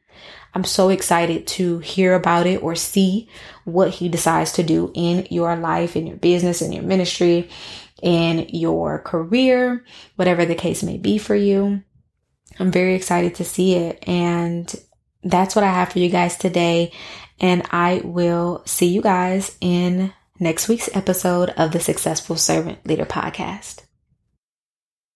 I'm 0.55 0.65
so 0.65 0.89
excited 0.89 1.47
to 1.49 1.79
hear 1.81 2.15
about 2.15 2.47
it 2.47 2.63
or 2.63 2.75
see 2.75 3.29
what 3.65 3.91
he 3.91 4.09
decides 4.09 4.53
to 4.53 4.63
do 4.63 4.91
in 4.95 5.27
your 5.31 5.55
life, 5.57 5.95
in 5.95 6.07
your 6.07 6.17
business, 6.17 6.63
in 6.63 6.73
your 6.73 6.83
ministry, 6.83 7.51
in 8.03 8.49
your 8.51 9.01
career, 9.01 9.85
whatever 10.17 10.47
the 10.47 10.55
case 10.55 10.83
may 10.83 10.97
be 10.97 11.19
for 11.19 11.35
you. 11.35 11.83
I'm 12.59 12.73
very 12.73 12.95
excited 12.95 13.35
to 13.37 13.45
see 13.45 13.75
it. 13.75 14.03
And 14.09 14.75
that's 15.23 15.55
what 15.55 15.65
I 15.65 15.73
have 15.73 15.93
for 15.93 15.99
you 15.99 16.09
guys 16.09 16.37
today. 16.37 16.93
And 17.41 17.63
I 17.71 18.01
will 18.05 18.63
see 18.67 18.87
you 18.87 19.03
guys 19.03 19.57
in 19.61 20.13
next 20.41 20.69
week's 20.69 20.95
episode 20.95 21.51
of 21.51 21.73
the 21.73 21.81
Successful 21.81 22.37
Servant 22.37 22.85
Leader 22.87 23.07
Podcast. 23.07 23.83